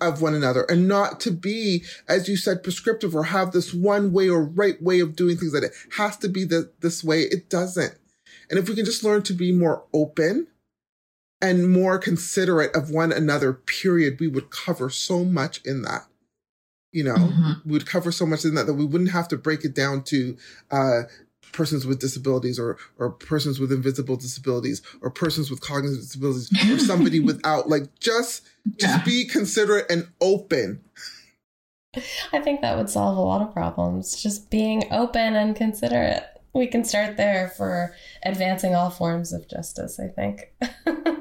of 0.08 0.22
one 0.22 0.34
another 0.34 0.64
and 0.64 0.88
not 0.88 1.20
to 1.22 1.32
be, 1.32 1.84
as 2.08 2.28
you 2.28 2.38
said, 2.38 2.64
prescriptive 2.64 3.16
or 3.16 3.26
have 3.26 3.52
this 3.52 3.74
one 3.74 4.12
way 4.12 4.30
or 4.30 4.44
right 4.44 4.82
way 4.82 5.00
of 5.00 5.16
doing 5.16 5.38
things 5.38 5.54
that 5.54 5.64
it 5.64 5.74
has 5.98 6.18
to 6.18 6.28
be 6.28 6.44
the, 6.44 6.72
this 6.82 7.04
way. 7.04 7.22
It 7.22 7.50
doesn't. 7.50 7.96
And 8.50 8.60
if 8.60 8.70
we 8.70 8.76
can 8.76 8.86
just 8.86 9.04
learn 9.04 9.24
to 9.24 9.34
be 9.34 9.52
more 9.52 9.84
open 9.94 10.48
and 11.42 11.70
more 11.70 11.98
considerate 11.98 12.76
of 12.76 12.90
one 12.90 13.12
another, 13.12 13.54
period, 13.54 14.20
we 14.20 14.28
would 14.28 14.50
cover 14.50 14.90
so 14.90 15.24
much 15.26 15.62
in 15.66 15.82
that. 15.82 16.06
You 16.92 17.04
know, 17.04 17.16
mm-hmm. 17.16 17.52
we 17.66 17.72
would 17.72 17.88
cover 17.88 18.12
so 18.12 18.26
much 18.26 18.46
in 18.46 18.54
that 18.54 18.68
that 18.68 18.76
we 18.76 18.86
wouldn't 18.86 19.12
have 19.12 19.28
to 19.30 19.38
break 19.38 19.66
it 19.66 19.74
down 19.74 20.04
to 20.04 20.38
uh, 20.70 21.02
persons 21.54 21.86
with 21.86 22.00
disabilities 22.00 22.60
or 22.60 22.78
or 22.98 23.12
persons 23.12 23.60
with 23.60 23.72
invisible 23.72 24.18
disabilities 24.18 24.82
or 25.02 25.10
persons 25.10 25.50
with 25.50 25.62
cognitive 25.62 26.00
disabilities 26.00 26.52
or 26.70 26.80
somebody 26.86 27.20
without 27.20 27.70
like 27.70 28.00
just 28.00 28.44
just 28.78 28.98
yeah. 28.98 29.04
be 29.04 29.26
considerate 29.26 29.90
and 29.90 30.08
open. 30.20 30.82
I 32.32 32.40
think 32.40 32.62
that 32.62 32.76
would 32.76 32.90
solve 32.90 33.18
a 33.18 33.22
lot 33.22 33.42
of 33.42 33.54
problems. 33.54 34.22
Just 34.22 34.50
being 34.50 34.86
open 34.92 35.36
and 35.36 35.56
considerate 35.56 36.24
we 36.54 36.68
can 36.68 36.84
start 36.84 37.18
there 37.18 37.50
for 37.50 37.96
advancing 38.24 38.76
all 38.76 38.90
forms 38.90 39.34
of 39.34 39.50
justice, 39.50 40.00
I 40.00 40.08
think. 40.08 40.54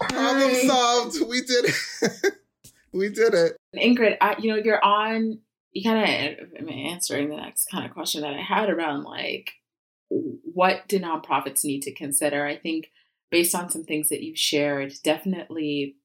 Problem 0.00 0.54
solved. 0.66 1.16
We 1.28 1.42
did 1.42 1.66
it. 1.66 2.34
we 2.92 3.08
did 3.10 3.34
it. 3.34 3.56
Ingrid, 3.76 4.16
I, 4.20 4.36
you 4.38 4.50
know, 4.50 4.56
you're 4.62 4.82
on, 4.82 5.38
you 5.72 5.84
kind 5.84 6.38
of 6.38 6.68
answering 6.68 7.28
the 7.28 7.36
next 7.36 7.66
kind 7.70 7.84
of 7.86 7.92
question 7.92 8.22
that 8.22 8.34
I 8.34 8.40
had 8.40 8.70
around 8.70 9.04
like, 9.04 9.52
what 10.12 10.88
do 10.88 10.98
nonprofits 10.98 11.64
need 11.64 11.82
to 11.82 11.94
consider? 11.94 12.46
I 12.46 12.56
think 12.56 12.90
based 13.30 13.54
on 13.54 13.70
some 13.70 13.84
things 13.84 14.08
that 14.08 14.22
you've 14.22 14.38
shared, 14.38 14.94
definitely 15.02 15.96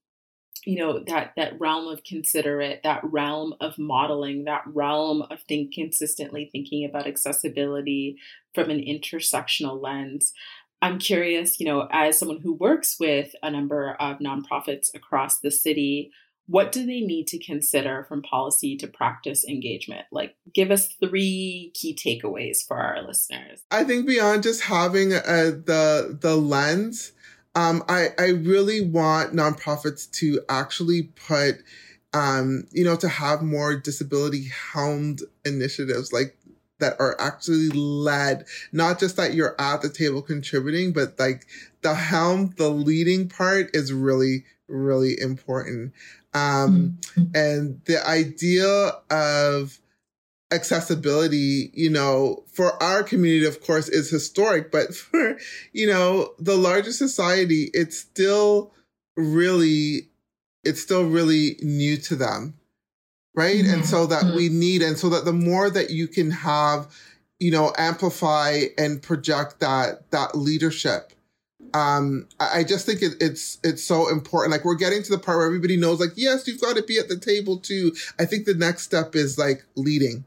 you 0.66 0.78
know 0.78 1.00
that 1.08 1.34
that 1.38 1.60
realm 1.60 1.88
of 1.88 2.04
considerate 2.04 2.82
that 2.84 3.02
realm 3.04 3.54
of 3.62 3.78
modeling 3.78 4.44
that 4.44 4.64
realm 4.66 5.22
of 5.24 5.42
think 5.44 5.74
consistently 5.74 6.50
thinking 6.52 6.84
about 6.84 7.08
accessibility 7.08 8.18
from 8.54 8.70
an 8.70 8.80
intersectional 8.80 9.82
lens 9.82 10.34
i'm 10.82 11.00
curious 11.00 11.60
you 11.60 11.66
know 11.66 11.88
as 11.92 12.20
someone 12.20 12.42
who 12.42 12.54
works 12.54 12.98
with 13.00 13.34
a 13.44 13.52
number 13.52 13.96
of 14.00 14.18
nonprofits 14.18 14.94
across 14.94 15.40
the 15.40 15.52
city 15.52 16.12
what 16.50 16.72
do 16.72 16.86
they 16.86 17.02
need 17.02 17.28
to 17.28 17.38
consider 17.38 18.06
from 18.08 18.22
policy 18.22 18.76
to 18.78 18.88
practice 18.88 19.46
engagement 19.46 20.06
like 20.12 20.36
give 20.54 20.72
us 20.72 20.88
three 21.00 21.72
key 21.74 21.94
takeaways 21.96 22.66
for 22.66 22.78
our 22.78 23.02
listeners 23.06 23.64
i 23.72 23.84
think 23.84 24.08
beyond 24.08 24.44
just 24.44 24.62
having 24.62 25.14
uh, 25.14 25.52
the 25.66 26.18
the 26.22 26.36
lens 26.36 27.12
um, 27.58 27.84
I, 27.90 28.10
I 28.20 28.28
really 28.28 28.82
want 28.82 29.34
nonprofits 29.34 30.12
to 30.20 30.42
actually 30.48 31.10
put, 31.28 31.56
um, 32.14 32.68
you 32.72 32.84
know, 32.84 32.96
to 32.98 33.08
have 33.08 33.42
more 33.42 33.76
disability 33.76 34.52
helmed 34.72 35.24
initiatives 35.44 36.14
like 36.14 36.38
that 36.80 36.94
are 37.00 37.20
actually 37.20 37.70
led, 37.70 38.46
not 38.72 39.00
just 39.00 39.18
that 39.18 39.34
you're 39.34 39.60
at 39.60 39.82
the 39.82 39.90
table 39.90 40.22
contributing, 40.22 40.94
but 40.94 41.18
like 41.18 41.48
the 41.82 41.96
helm, 41.96 42.54
the 42.58 42.70
leading 42.70 43.28
part 43.28 43.76
is 43.76 43.92
really, 43.92 44.46
really 44.68 45.20
important. 45.20 45.94
Um, 46.38 47.00
and 47.34 47.82
the 47.86 48.06
idea 48.08 48.92
of, 49.10 49.80
accessibility, 50.52 51.72
you 51.74 51.90
know, 51.90 52.44
for 52.52 52.82
our 52.82 53.04
community, 53.04 53.46
of 53.46 53.62
course, 53.62 53.90
is 53.90 54.10
historic, 54.10 54.72
but 54.72 54.94
for, 54.96 55.38
you 55.74 55.88
know, 55.88 56.34
the 56.40 56.56
larger 56.56 56.92
society, 56.92 57.70
it's 57.74 57.98
still 57.98 58.74
really, 59.16 60.10
it's 60.64 60.82
still 60.82 61.06
really 61.06 61.58
new 61.62 61.98
to 61.98 62.16
them. 62.16 62.54
Right. 63.36 63.64
Mm-hmm. 63.64 63.74
And 63.74 63.86
so 63.86 64.08
that 64.08 64.24
mm-hmm. 64.24 64.36
we 64.36 64.50
need, 64.50 64.82
and 64.82 64.98
so 64.98 65.10
that 65.10 65.26
the 65.26 65.34
more 65.34 65.70
that 65.70 65.92
you 65.92 66.08
can 66.08 66.32
have, 66.32 66.88
you 67.40 67.52
know, 67.52 67.72
amplify 67.78 68.64
and 68.80 69.02
project 69.02 69.60
that, 69.60 70.10
that 70.10 70.36
leadership, 70.36 71.14
um, 71.74 72.28
I 72.40 72.64
just 72.64 72.86
think 72.86 73.02
it, 73.02 73.16
it's 73.22 73.60
it's 73.64 73.84
so 73.84 74.10
important. 74.10 74.52
Like 74.52 74.66
we're 74.66 74.76
getting 74.76 75.04
to 75.04 75.10
the 75.12 75.20
part 75.20 75.38
where 75.38 75.48
everybody 75.48 75.78
knows, 75.78 76.00
like, 76.00 76.14
yes, 76.16 76.48
you've 76.48 76.62
got 76.62 76.76
to 76.76 76.84
be 76.84 76.98
at 76.98 77.10
the 77.10 77.18
table 77.18 77.58
too. 77.58 77.94
I 78.20 78.26
think 78.26 78.46
the 78.46 78.54
next 78.54 78.84
step 78.84 79.16
is 79.16 79.38
like 79.38 79.66
leading 79.76 80.26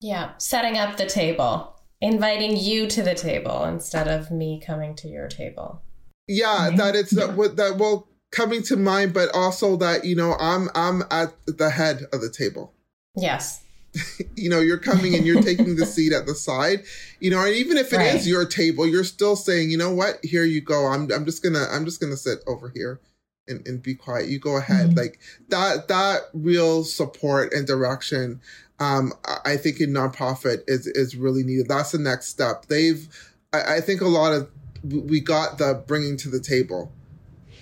yeah, 0.00 0.32
setting 0.38 0.78
up 0.78 0.96
the 0.96 1.06
table, 1.06 1.74
inviting 2.00 2.56
you 2.56 2.86
to 2.88 3.02
the 3.02 3.14
table 3.14 3.64
instead 3.64 4.08
of 4.08 4.30
me 4.30 4.60
coming 4.64 4.94
to 4.96 5.08
your 5.08 5.28
table. 5.28 5.82
Yeah, 6.28 6.70
that 6.76 6.94
it's 6.96 7.12
yeah. 7.12 7.26
that, 7.26 7.56
that 7.56 7.76
well 7.78 8.08
coming 8.30 8.62
to 8.64 8.76
mind, 8.76 9.14
but 9.14 9.34
also 9.34 9.76
that 9.76 10.04
you 10.04 10.16
know 10.16 10.36
I'm 10.38 10.68
I'm 10.74 11.02
at 11.10 11.34
the 11.46 11.70
head 11.70 12.06
of 12.12 12.20
the 12.20 12.30
table. 12.30 12.72
Yes. 13.14 13.62
you 14.36 14.50
know, 14.50 14.60
you're 14.60 14.78
coming 14.78 15.14
and 15.14 15.26
you're 15.26 15.42
taking 15.42 15.76
the 15.76 15.86
seat 15.86 16.12
at 16.12 16.26
the 16.26 16.34
side. 16.34 16.84
You 17.20 17.30
know, 17.30 17.44
and 17.44 17.54
even 17.54 17.76
if 17.76 17.92
it 17.92 17.96
right. 17.96 18.14
is 18.14 18.28
your 18.28 18.44
table, 18.44 18.86
you're 18.86 19.04
still 19.04 19.36
saying, 19.36 19.70
you 19.70 19.78
know 19.78 19.92
what, 19.92 20.18
here 20.22 20.44
you 20.44 20.60
go. 20.60 20.86
I'm 20.86 21.10
I'm 21.12 21.24
just 21.24 21.42
gonna 21.42 21.66
I'm 21.70 21.84
just 21.84 22.00
gonna 22.00 22.16
sit 22.16 22.40
over 22.46 22.70
here 22.74 23.00
and, 23.48 23.66
and 23.66 23.82
be 23.82 23.94
quiet. 23.94 24.28
You 24.28 24.38
go 24.38 24.56
ahead. 24.56 24.90
Mm-hmm. 24.90 24.98
Like 24.98 25.20
that 25.48 25.88
that 25.88 26.22
real 26.32 26.84
support 26.84 27.52
and 27.52 27.66
direction 27.66 28.40
um, 28.78 29.12
I 29.44 29.56
think 29.56 29.80
in 29.80 29.90
nonprofit 29.90 30.62
is 30.66 30.86
is 30.86 31.16
really 31.16 31.42
needed. 31.42 31.68
That's 31.68 31.92
the 31.92 31.98
next 31.98 32.26
step. 32.26 32.66
They've, 32.66 33.08
I, 33.52 33.76
I 33.76 33.80
think 33.80 34.00
a 34.00 34.08
lot 34.08 34.32
of 34.32 34.50
we 34.84 35.20
got 35.20 35.58
the 35.58 35.82
bringing 35.86 36.16
to 36.18 36.28
the 36.28 36.40
table, 36.40 36.92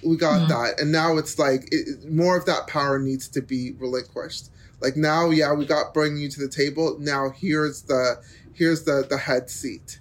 we 0.05 0.16
got 0.16 0.42
mm-hmm. 0.42 0.49
that, 0.49 0.81
and 0.81 0.90
now 0.90 1.16
it's 1.16 1.38
like 1.38 1.68
it, 1.70 2.11
more 2.11 2.37
of 2.37 2.47
that 2.47 2.66
power 2.66 2.99
needs 2.99 3.29
to 3.29 3.40
be 3.40 3.73
relinquished. 3.79 4.51
Like 4.85 4.97
now, 4.97 5.31
yeah, 5.31 5.53
we 5.55 5.64
got 5.64 5.94
bringing 5.94 6.18
you 6.18 6.29
to 6.29 6.40
the 6.40 6.49
table. 6.49 6.99
Now 7.01 7.31
here's 7.31 7.83
the 7.83 8.23
here's 8.53 8.85
the 8.85 9.07
the 9.09 9.16
head 9.16 9.49
seat. 9.49 9.99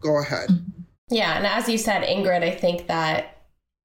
Go 0.00 0.20
ahead. 0.20 0.48
Mm-hmm. 0.48 0.82
Yeah, 1.10 1.36
and 1.36 1.46
as 1.46 1.68
you 1.68 1.78
said, 1.78 2.02
Ingrid, 2.02 2.42
I 2.42 2.50
think 2.50 2.88
that 2.88 3.36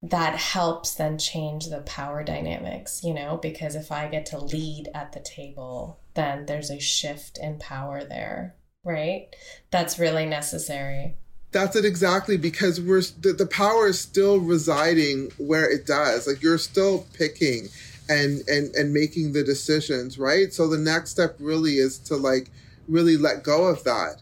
that 0.02 0.36
helps 0.36 0.96
then 0.96 1.18
change 1.18 1.68
the 1.68 1.82
power 1.82 2.24
dynamics, 2.24 3.02
you 3.04 3.14
know, 3.14 3.38
because 3.42 3.76
if 3.76 3.92
I 3.92 4.08
get 4.08 4.26
to 4.28 4.40
lead 4.40 4.90
at 4.94 5.14
the 5.14 5.20
table, 5.20 6.00
then 6.14 6.46
there's 6.46 6.70
a 6.70 6.80
shift 6.80 7.40
in 7.42 7.58
power 7.58 8.04
there, 8.04 8.56
right? 8.84 9.28
That's 9.72 9.98
really 9.98 10.26
necessary. 10.26 11.18
That's 11.52 11.76
it 11.76 11.86
exactly 11.86 12.38
because 12.38 12.82
we're 12.82 13.02
the, 13.02 13.34
the 13.34 13.48
power 13.48 13.88
is 13.88 14.00
still 14.00 14.40
residing 14.40 15.32
where 15.38 15.70
it 15.70 15.86
does. 15.86 16.28
Like 16.28 16.42
you're 16.42 16.58
still 16.58 17.06
picking 17.14 17.70
and 18.10 18.48
and 18.48 18.74
and 18.76 18.94
making 18.94 19.34
the 19.34 19.44
decisions, 19.44 20.18
right? 20.18 20.54
So 20.54 20.68
the 20.68 20.78
next 20.78 21.12
step 21.12 21.36
really 21.40 21.78
is 21.78 21.98
to 22.00 22.16
like 22.16 22.50
really 22.88 23.18
let 23.18 23.44
go 23.44 23.66
of 23.66 23.84
that. 23.84 24.22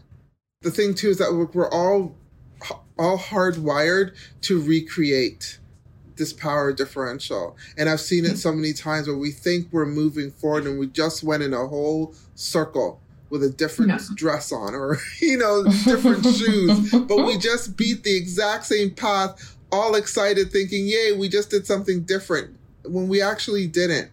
The 0.62 0.70
thing 0.70 0.94
too 0.94 1.10
is 1.10 1.18
that 1.18 1.50
we're 1.52 1.70
all 1.70 2.14
all 2.98 3.18
hardwired 3.18 4.14
to 4.42 4.60
recreate 4.62 5.58
this 6.16 6.32
power 6.32 6.72
differential. 6.72 7.56
And 7.76 7.88
I've 7.88 8.00
seen 8.00 8.24
it 8.24 8.38
so 8.38 8.52
many 8.52 8.72
times 8.72 9.08
where 9.08 9.16
we 9.16 9.32
think 9.32 9.68
we're 9.72 9.86
moving 9.86 10.30
forward 10.30 10.64
and 10.64 10.78
we 10.78 10.86
just 10.86 11.24
went 11.24 11.42
in 11.42 11.52
a 11.52 11.66
whole 11.66 12.14
circle 12.34 13.00
with 13.30 13.42
a 13.42 13.50
different 13.50 13.88
no. 13.88 13.98
dress 14.14 14.52
on 14.52 14.74
or, 14.74 14.98
you 15.20 15.36
know, 15.36 15.64
different 15.84 16.24
shoes, 16.36 16.92
but 16.92 17.26
we 17.26 17.36
just 17.36 17.76
beat 17.76 18.04
the 18.04 18.16
exact 18.16 18.64
same 18.64 18.90
path, 18.90 19.56
all 19.72 19.96
excited, 19.96 20.52
thinking, 20.52 20.86
yay, 20.86 21.12
we 21.12 21.28
just 21.28 21.50
did 21.50 21.66
something 21.66 22.02
different 22.02 22.56
when 22.86 23.08
we 23.08 23.22
actually 23.22 23.66
didn't. 23.66 24.10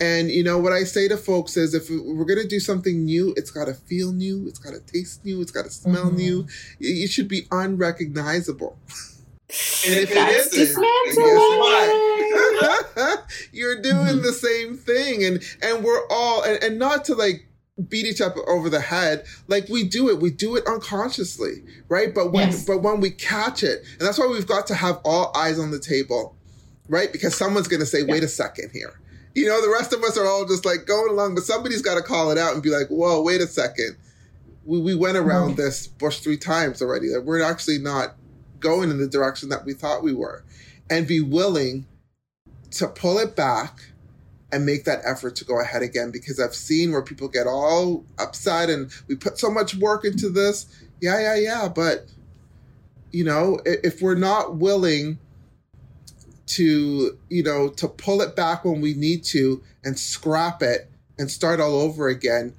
And 0.00 0.30
you 0.30 0.44
know 0.44 0.58
what 0.58 0.72
I 0.72 0.84
say 0.84 1.08
to 1.08 1.16
folks 1.16 1.56
is, 1.56 1.74
if 1.74 1.90
we're 1.90 2.24
gonna 2.24 2.46
do 2.46 2.60
something 2.60 3.04
new, 3.04 3.34
it's 3.36 3.50
got 3.50 3.64
to 3.64 3.74
feel 3.74 4.12
new, 4.12 4.46
it's 4.46 4.60
got 4.60 4.70
to 4.70 4.80
taste 4.80 5.24
new, 5.24 5.40
it's 5.40 5.50
got 5.50 5.64
to 5.64 5.70
smell 5.70 6.06
mm-hmm. 6.06 6.16
new. 6.16 6.46
It 6.78 7.10
should 7.10 7.26
be 7.26 7.48
unrecognizable. 7.50 8.78
and 8.88 9.94
if 9.94 10.14
That's 10.14 10.54
it 10.54 10.60
isn't, 10.60 10.82
guess 10.82 11.16
what? 11.16 12.08
You're 13.52 13.82
doing 13.82 13.96
mm-hmm. 13.96 14.22
the 14.22 14.32
same 14.32 14.76
thing, 14.76 15.24
and 15.24 15.42
and 15.62 15.82
we're 15.82 16.06
all 16.10 16.42
and, 16.42 16.62
and 16.62 16.78
not 16.78 17.04
to 17.06 17.14
like 17.14 17.46
beat 17.88 18.06
each 18.06 18.20
other 18.20 18.46
over 18.48 18.68
the 18.68 18.80
head 18.80 19.24
like 19.46 19.68
we 19.68 19.84
do 19.84 20.08
it 20.08 20.18
we 20.18 20.30
do 20.30 20.56
it 20.56 20.66
unconsciously 20.66 21.62
right 21.88 22.12
but 22.12 22.32
when 22.32 22.48
yes. 22.48 22.64
but 22.64 22.82
when 22.82 23.00
we 23.00 23.08
catch 23.08 23.62
it 23.62 23.84
and 23.92 24.00
that's 24.00 24.18
why 24.18 24.26
we've 24.26 24.48
got 24.48 24.66
to 24.66 24.74
have 24.74 25.00
all 25.04 25.30
eyes 25.36 25.60
on 25.60 25.70
the 25.70 25.78
table 25.78 26.36
right 26.88 27.12
because 27.12 27.36
someone's 27.36 27.68
going 27.68 27.80
to 27.80 27.86
say 27.86 28.02
wait 28.02 28.22
a 28.22 28.28
second 28.28 28.70
here 28.72 28.98
you 29.38 29.46
know, 29.46 29.62
the 29.62 29.70
rest 29.70 29.92
of 29.92 30.02
us 30.02 30.18
are 30.18 30.26
all 30.26 30.44
just 30.44 30.64
like 30.64 30.84
going 30.84 31.10
along, 31.10 31.36
but 31.36 31.44
somebody's 31.44 31.80
got 31.80 31.94
to 31.94 32.02
call 32.02 32.32
it 32.32 32.38
out 32.38 32.54
and 32.54 32.62
be 32.62 32.70
like, 32.70 32.88
whoa, 32.88 33.22
wait 33.22 33.40
a 33.40 33.46
second. 33.46 33.96
We, 34.64 34.80
we 34.80 34.94
went 34.96 35.16
around 35.16 35.56
this 35.56 35.86
bush 35.86 36.18
three 36.18 36.36
times 36.36 36.82
already. 36.82 37.08
That 37.08 37.22
we're 37.24 37.42
actually 37.42 37.78
not 37.78 38.16
going 38.58 38.90
in 38.90 38.98
the 38.98 39.06
direction 39.06 39.48
that 39.50 39.64
we 39.64 39.74
thought 39.74 40.02
we 40.02 40.12
were. 40.12 40.44
And 40.90 41.06
be 41.06 41.20
willing 41.20 41.86
to 42.72 42.88
pull 42.88 43.18
it 43.18 43.36
back 43.36 43.78
and 44.50 44.66
make 44.66 44.84
that 44.84 45.02
effort 45.04 45.36
to 45.36 45.44
go 45.44 45.60
ahead 45.60 45.82
again 45.82 46.10
because 46.10 46.40
I've 46.40 46.54
seen 46.54 46.90
where 46.90 47.02
people 47.02 47.28
get 47.28 47.46
all 47.46 48.04
upset 48.18 48.70
and 48.70 48.90
we 49.06 49.14
put 49.14 49.38
so 49.38 49.50
much 49.50 49.76
work 49.76 50.04
into 50.04 50.30
this. 50.30 50.66
Yeah, 51.00 51.20
yeah, 51.20 51.36
yeah. 51.36 51.68
But, 51.68 52.06
you 53.12 53.24
know, 53.24 53.60
if 53.64 54.02
we're 54.02 54.16
not 54.16 54.56
willing 54.56 55.18
to 56.48 57.18
you 57.28 57.42
know 57.42 57.68
to 57.68 57.88
pull 57.88 58.20
it 58.20 58.34
back 58.34 58.64
when 58.64 58.80
we 58.80 58.94
need 58.94 59.22
to 59.22 59.62
and 59.84 59.98
scrap 59.98 60.62
it 60.62 60.90
and 61.18 61.30
start 61.30 61.60
all 61.60 61.80
over 61.80 62.08
again 62.08 62.54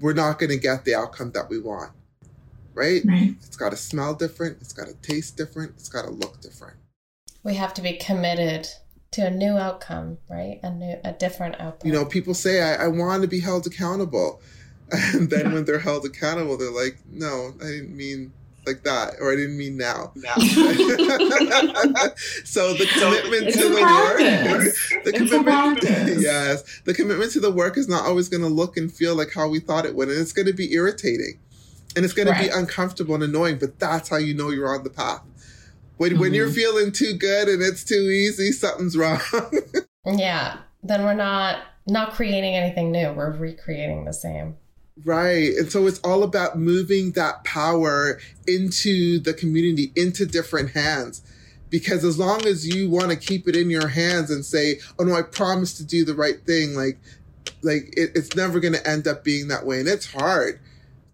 we're 0.00 0.12
not 0.12 0.38
going 0.38 0.50
to 0.50 0.58
get 0.58 0.84
the 0.84 0.94
outcome 0.94 1.30
that 1.30 1.48
we 1.48 1.58
want. 1.58 1.92
Right, 2.74 3.02
right. 3.04 3.34
it's 3.42 3.56
got 3.56 3.70
to 3.70 3.76
smell 3.76 4.14
different 4.14 4.56
it's 4.60 4.72
got 4.72 4.88
to 4.88 4.94
taste 4.94 5.36
different 5.36 5.72
it's 5.76 5.90
got 5.90 6.06
to 6.06 6.10
look 6.10 6.40
different. 6.40 6.76
We 7.44 7.54
have 7.54 7.74
to 7.74 7.82
be 7.82 7.94
committed 7.94 8.66
to 9.12 9.26
a 9.26 9.30
new 9.30 9.58
outcome 9.58 10.18
right? 10.30 10.58
A 10.62 10.70
new 10.70 10.96
a 11.04 11.12
different 11.12 11.60
outcome. 11.60 11.86
You 11.86 11.92
know 11.92 12.06
people 12.06 12.32
say 12.32 12.62
i, 12.62 12.84
I 12.84 12.88
want 12.88 13.22
to 13.22 13.28
be 13.28 13.40
held 13.40 13.66
accountable. 13.66 14.40
And 15.14 15.30
then 15.30 15.46
yeah. 15.46 15.54
when 15.54 15.64
they're 15.64 15.78
held 15.78 16.04
accountable 16.04 16.58
they're 16.58 16.70
like 16.70 16.98
no 17.10 17.54
i 17.62 17.64
didn't 17.64 17.96
mean 17.96 18.30
like 18.66 18.82
that, 18.84 19.14
or 19.20 19.32
I 19.32 19.36
didn't 19.36 19.56
mean 19.56 19.76
now. 19.76 20.12
now. 20.14 20.34
so 22.44 22.74
the 22.74 22.86
commitment 22.92 23.52
to 23.54 23.68
the 23.68 23.82
work, 23.82 25.04
the 25.04 25.12
commitment, 25.12 26.20
yes, 26.20 26.80
the 26.84 26.94
commitment 26.94 27.32
to 27.32 27.40
the 27.40 27.50
work 27.50 27.76
is 27.76 27.88
not 27.88 28.04
always 28.04 28.28
going 28.28 28.42
to 28.42 28.48
look 28.48 28.76
and 28.76 28.92
feel 28.92 29.16
like 29.16 29.32
how 29.34 29.48
we 29.48 29.58
thought 29.58 29.84
it 29.84 29.94
would, 29.94 30.08
and 30.08 30.20
it's 30.20 30.32
going 30.32 30.46
to 30.46 30.52
be 30.52 30.72
irritating, 30.74 31.38
and 31.96 32.04
it's 32.04 32.14
going 32.14 32.28
right. 32.28 32.36
to 32.36 32.42
be 32.44 32.50
uncomfortable 32.50 33.14
and 33.14 33.24
annoying. 33.24 33.58
But 33.58 33.78
that's 33.78 34.08
how 34.08 34.16
you 34.16 34.34
know 34.34 34.50
you're 34.50 34.74
on 34.74 34.84
the 34.84 34.90
path. 34.90 35.22
When 35.96 36.12
mm-hmm. 36.12 36.20
when 36.20 36.34
you're 36.34 36.46
mm-hmm. 36.46 36.54
feeling 36.54 36.92
too 36.92 37.14
good 37.14 37.48
and 37.48 37.62
it's 37.62 37.84
too 37.84 37.94
easy, 37.94 38.52
something's 38.52 38.96
wrong. 38.96 39.20
yeah, 40.06 40.58
then 40.82 41.04
we're 41.04 41.14
not 41.14 41.60
not 41.86 42.12
creating 42.12 42.54
anything 42.54 42.92
new. 42.92 43.12
We're 43.12 43.32
recreating 43.32 44.04
the 44.04 44.12
same. 44.12 44.56
Right. 45.04 45.54
And 45.56 45.72
so 45.72 45.86
it's 45.86 45.98
all 46.00 46.22
about 46.22 46.58
moving 46.58 47.12
that 47.12 47.44
power 47.44 48.20
into 48.46 49.18
the 49.18 49.32
community, 49.32 49.92
into 49.96 50.26
different 50.26 50.72
hands. 50.72 51.22
Because 51.70 52.04
as 52.04 52.18
long 52.18 52.46
as 52.46 52.68
you 52.68 52.90
want 52.90 53.10
to 53.10 53.16
keep 53.16 53.48
it 53.48 53.56
in 53.56 53.70
your 53.70 53.88
hands 53.88 54.30
and 54.30 54.44
say, 54.44 54.78
oh 54.98 55.04
no, 55.04 55.14
I 55.14 55.22
promise 55.22 55.74
to 55.78 55.84
do 55.84 56.04
the 56.04 56.14
right 56.14 56.44
thing, 56.44 56.74
like, 56.74 56.98
like 57.62 57.94
it, 57.96 58.10
it's 58.14 58.36
never 58.36 58.60
going 58.60 58.74
to 58.74 58.86
end 58.86 59.08
up 59.08 59.24
being 59.24 59.48
that 59.48 59.64
way. 59.64 59.80
And 59.80 59.88
it's 59.88 60.12
hard 60.12 60.60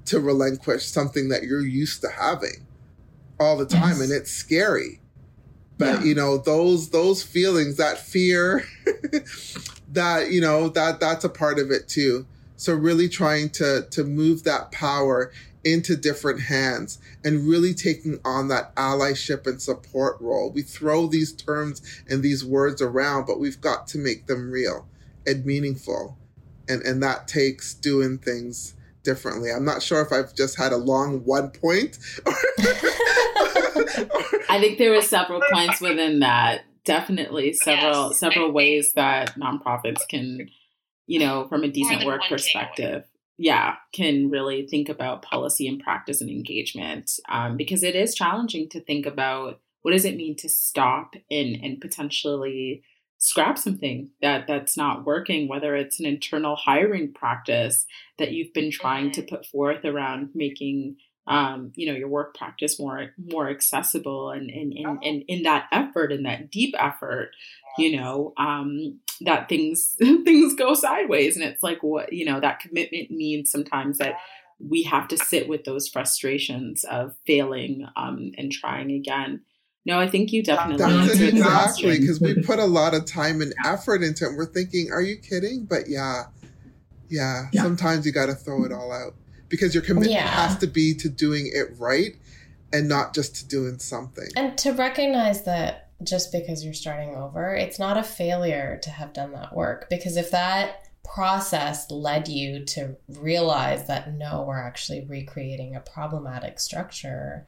to 0.07 0.19
relinquish 0.19 0.85
something 0.87 1.29
that 1.29 1.45
you're 1.45 1.65
used 1.65 2.01
to 2.01 2.09
having 2.09 2.67
all 3.39 3.57
the 3.57 3.67
time. 3.67 3.91
Yes. 3.91 4.01
And 4.01 4.13
it's 4.13 4.33
scary. 4.33 5.01
But 5.79 6.01
yeah. 6.01 6.05
you 6.07 6.15
know, 6.17 6.39
those, 6.39 6.91
those 6.91 7.23
feelings, 7.23 7.77
that 7.77 7.99
fear, 7.99 8.65
that, 9.93 10.33
you 10.33 10.41
know, 10.41 10.69
that, 10.71 10.99
that's 10.99 11.23
a 11.23 11.29
part 11.29 11.61
of 11.61 11.71
it 11.71 11.89
too. 11.89 12.27
So 12.59 12.75
really 12.75 13.09
trying 13.09 13.51
to 13.51 13.87
to 13.91 14.05
move 14.05 14.45
that 14.45 14.71
power 14.73 15.33
into 15.65 15.97
different 15.97 16.41
hands 16.43 16.99
and 17.25 17.49
really 17.49 17.75
taking 17.75 18.19
on 18.25 18.49
that 18.49 18.75
allyship 18.77 19.47
and 19.47 19.61
support 19.61 20.21
role. 20.21 20.51
We 20.51 20.63
throw 20.63 21.07
these 21.07 21.33
terms 21.33 21.83
and 22.09 22.23
these 22.23 22.45
words 22.45 22.81
around, 22.83 23.27
but 23.27 23.41
we've 23.41 23.61
got 23.61 23.87
to 23.89 23.99
make 23.99 24.27
them 24.27 24.51
real 24.51 24.87
and 25.27 25.45
meaningful. 25.47 26.19
And 26.69 26.83
and 26.83 27.03
that 27.03 27.29
takes 27.29 27.75
doing 27.75 28.19
things 28.19 28.75
differently. 29.05 29.51
I'm 29.51 29.65
not 29.65 29.83
sure 29.83 30.03
if 30.03 30.13
I've 30.13 30.35
just 30.35 30.59
had 30.59 30.73
a 30.73 30.77
long 30.77 31.25
one 31.25 31.51
point. 31.51 31.99
I 34.51 34.59
think 34.61 34.79
there 34.79 34.93
were 34.93 35.03
several 35.03 35.41
points 35.53 35.81
within 35.81 36.21
that. 36.21 36.63
Definitely 36.85 37.53
several 37.53 38.09
yes. 38.09 38.19
several 38.19 38.51
ways 38.51 38.93
that 38.95 39.35
nonprofits 39.39 40.09
can 40.09 40.51
you 41.09 41.19
know, 41.19 41.49
from 41.49 41.65
a 41.65 41.69
decent 41.69 42.05
work 42.05 42.21
perspective, 42.29 43.03
yeah, 43.39 43.77
can 43.95 44.31
really 44.31 44.67
think 44.67 44.89
about 44.89 45.23
policy 45.23 45.67
and 45.67 45.83
practice 45.83 46.21
and 46.21 46.31
engagement 46.31 47.11
um, 47.31 47.57
because 47.57 47.83
it 47.83 47.97
is 47.97 48.15
challenging 48.15 48.69
to 48.69 48.81
think 48.81 49.07
about 49.07 49.61
what 49.83 49.93
does 49.93 50.05
it 50.05 50.17
mean 50.17 50.37
to 50.37 50.49
stop 50.49 51.15
and 51.31 51.57
and 51.63 51.81
potentially 51.81 52.83
scrap 53.17 53.59
something 53.59 54.11
that 54.23 54.47
that's 54.47 54.77
not 54.77 55.05
working 55.05 55.49
whether 55.49 55.75
it's 55.75 55.99
an 55.99 56.07
internal 56.07 56.55
hiring 56.55 57.13
practice 57.13 57.85
that 58.17 58.31
you've 58.31 58.53
been 58.53 58.71
trying 58.71 59.11
to 59.11 59.23
mm-hmm. 59.23 59.35
put 59.35 59.47
forth 59.47 59.85
around 59.85 60.29
making 60.35 60.97
um, 61.29 61.73
you 61.77 61.87
know 61.87 61.97
your 61.97 62.09
work 62.09 62.37
practice 62.37 62.81
more 62.81 63.15
more 63.17 63.49
accessible 63.49 64.31
and 64.31 64.51
and, 64.51 64.73
and, 64.73 64.99
and 65.03 65.23
in 65.29 65.43
that 65.45 65.67
effort 65.71 66.11
in 66.11 66.25
that 66.25 66.51
deep 66.51 66.75
effort 66.79 67.31
you 67.79 67.97
know 67.97 68.33
um, 68.37 68.99
that 69.21 69.49
things 69.49 69.97
things 69.99 70.55
go 70.55 70.75
sideways. 70.75 71.37
And 71.37 71.45
it's 71.45 71.63
like 71.63 71.83
what 71.83 72.13
you 72.13 72.25
know 72.25 72.41
that 72.41 72.61
commitment 72.61 73.11
means 73.11 73.51
sometimes 73.51 73.99
that 73.99 74.17
we 74.59 74.83
have 74.85 75.07
to 75.09 75.17
sit 75.17 75.49
with 75.49 75.65
those 75.65 75.89
frustrations 75.89 76.85
of 76.85 77.15
failing 77.27 77.87
um, 77.97 78.33
and 78.37 78.53
trying 78.53 78.91
again. 78.91 79.43
No 79.87 79.99
i 79.99 80.09
think 80.09 80.33
you 80.33 80.43
definitely 80.43 80.85
That's 80.85 81.19
it 81.19 81.35
exactly 81.35 81.99
because 81.99 82.21
we 82.21 82.35
put 82.43 82.59
a 82.59 82.67
lot 82.67 82.95
of 82.95 83.07
time 83.07 83.41
and 83.41 83.55
effort 83.65 84.03
into 84.03 84.27
it. 84.27 84.37
We're 84.37 84.47
thinking 84.47 84.91
are 84.93 85.01
you 85.01 85.17
kidding? 85.17 85.65
But 85.65 85.89
yeah. 85.89 86.25
Yeah, 87.11 87.47
yeah. 87.55 87.63
sometimes 87.63 88.05
you 88.05 88.13
got 88.13 88.27
to 88.27 88.35
throw 88.35 88.67
it 88.67 88.73
all 88.73 88.93
out 88.93 89.15
because 89.49 89.75
your 89.75 89.83
commitment 89.83 90.13
yeah. 90.13 90.27
has 90.27 90.59
to 90.59 90.67
be 90.67 90.95
to 90.95 91.09
doing 91.09 91.51
it 91.53 91.69
right 91.79 92.17
and 92.73 92.89
not 92.89 93.15
just 93.15 93.37
to 93.37 93.49
doing 93.49 93.79
something. 93.79 94.29
And 94.37 94.57
to 94.59 94.73
recognize 94.73 95.45
that 95.45 95.91
just 96.03 96.31
because 96.33 96.65
you're 96.65 96.75
starting 96.75 97.15
over, 97.15 97.55
it's 97.55 97.79
not 97.79 97.97
a 97.97 98.03
failure 98.03 98.79
to 98.83 98.91
have 98.91 99.13
done 99.13 99.33
that 99.33 99.55
work. 99.55 99.89
Because 99.91 100.17
if 100.17 100.31
that 100.31 100.89
process 101.05 101.91
led 101.91 102.29
you 102.29 102.65
to 102.65 102.97
realize 103.09 103.87
that 103.87 104.13
no, 104.15 104.45
we're 104.47 104.61
actually 104.61 105.07
recreating 105.09 105.75
a 105.75 105.81
problematic 105.81 106.61
structure, 106.61 107.47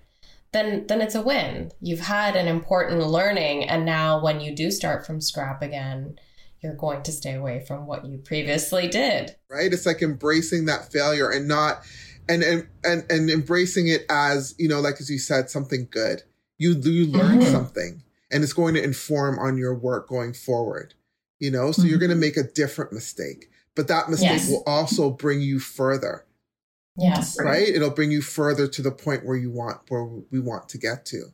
then 0.52 0.86
then 0.88 1.00
it's 1.00 1.14
a 1.14 1.22
win. 1.22 1.70
You've 1.80 2.00
had 2.00 2.34
an 2.36 2.48
important 2.48 3.06
learning 3.06 3.64
and 3.64 3.84
now 3.84 4.22
when 4.22 4.40
you 4.40 4.54
do 4.54 4.70
start 4.70 5.06
from 5.06 5.20
scrap 5.20 5.62
again, 5.62 6.18
you're 6.62 6.74
going 6.74 7.02
to 7.02 7.12
stay 7.12 7.34
away 7.34 7.64
from 7.66 7.86
what 7.86 8.04
you 8.04 8.18
previously 8.18 8.88
did. 8.88 9.36
Right? 9.48 9.72
It's 9.72 9.86
like 9.86 10.02
embracing 10.02 10.66
that 10.66 10.92
failure 10.92 11.30
and 11.30 11.48
not 11.48 11.82
and 12.28 12.42
and 12.42 12.68
and, 12.84 13.10
and 13.10 13.30
embracing 13.30 13.88
it 13.88 14.04
as, 14.08 14.54
you 14.58 14.68
know, 14.68 14.80
like 14.80 15.00
as 15.00 15.10
you 15.10 15.18
said, 15.18 15.50
something 15.50 15.88
good. 15.90 16.22
You 16.58 16.72
you 16.72 17.06
learn 17.06 17.40
mm-hmm. 17.40 17.50
something 17.50 18.02
and 18.30 18.44
it's 18.44 18.52
going 18.52 18.74
to 18.74 18.82
inform 18.82 19.38
on 19.38 19.56
your 19.56 19.74
work 19.74 20.08
going 20.08 20.32
forward. 20.32 20.94
You 21.38 21.50
know, 21.50 21.72
so 21.72 21.80
mm-hmm. 21.80 21.88
you're 21.88 21.98
going 21.98 22.10
to 22.10 22.16
make 22.16 22.36
a 22.36 22.42
different 22.42 22.92
mistake, 22.92 23.50
but 23.74 23.88
that 23.88 24.10
mistake 24.10 24.30
yes. 24.30 24.50
will 24.50 24.62
also 24.66 25.10
bring 25.10 25.40
you 25.40 25.58
further. 25.58 26.26
Yes. 26.98 27.38
Right? 27.40 27.66
It'll 27.66 27.90
bring 27.90 28.10
you 28.10 28.20
further 28.20 28.68
to 28.68 28.82
the 28.82 28.90
point 28.90 29.24
where 29.24 29.36
you 29.36 29.50
want 29.50 29.78
where 29.88 30.04
we 30.04 30.38
want 30.38 30.68
to 30.70 30.78
get 30.78 31.06
to. 31.06 31.32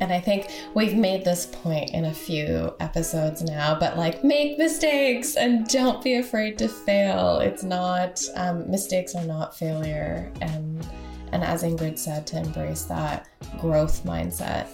And 0.00 0.12
I 0.12 0.18
think 0.18 0.48
we've 0.74 0.96
made 0.96 1.24
this 1.24 1.46
point 1.46 1.90
in 1.90 2.06
a 2.06 2.14
few 2.14 2.74
episodes 2.80 3.42
now, 3.42 3.78
but 3.78 3.98
like 3.98 4.24
make 4.24 4.58
mistakes 4.58 5.36
and 5.36 5.66
don't 5.68 6.02
be 6.02 6.14
afraid 6.14 6.56
to 6.58 6.68
fail. 6.68 7.38
It's 7.38 7.62
not, 7.62 8.22
um, 8.34 8.68
mistakes 8.70 9.14
are 9.14 9.26
not 9.26 9.56
failure. 9.56 10.32
And, 10.40 10.86
and 11.32 11.44
as 11.44 11.62
Ingrid 11.62 11.98
said, 11.98 12.26
to 12.28 12.38
embrace 12.38 12.84
that 12.84 13.28
growth 13.60 14.02
mindset. 14.04 14.68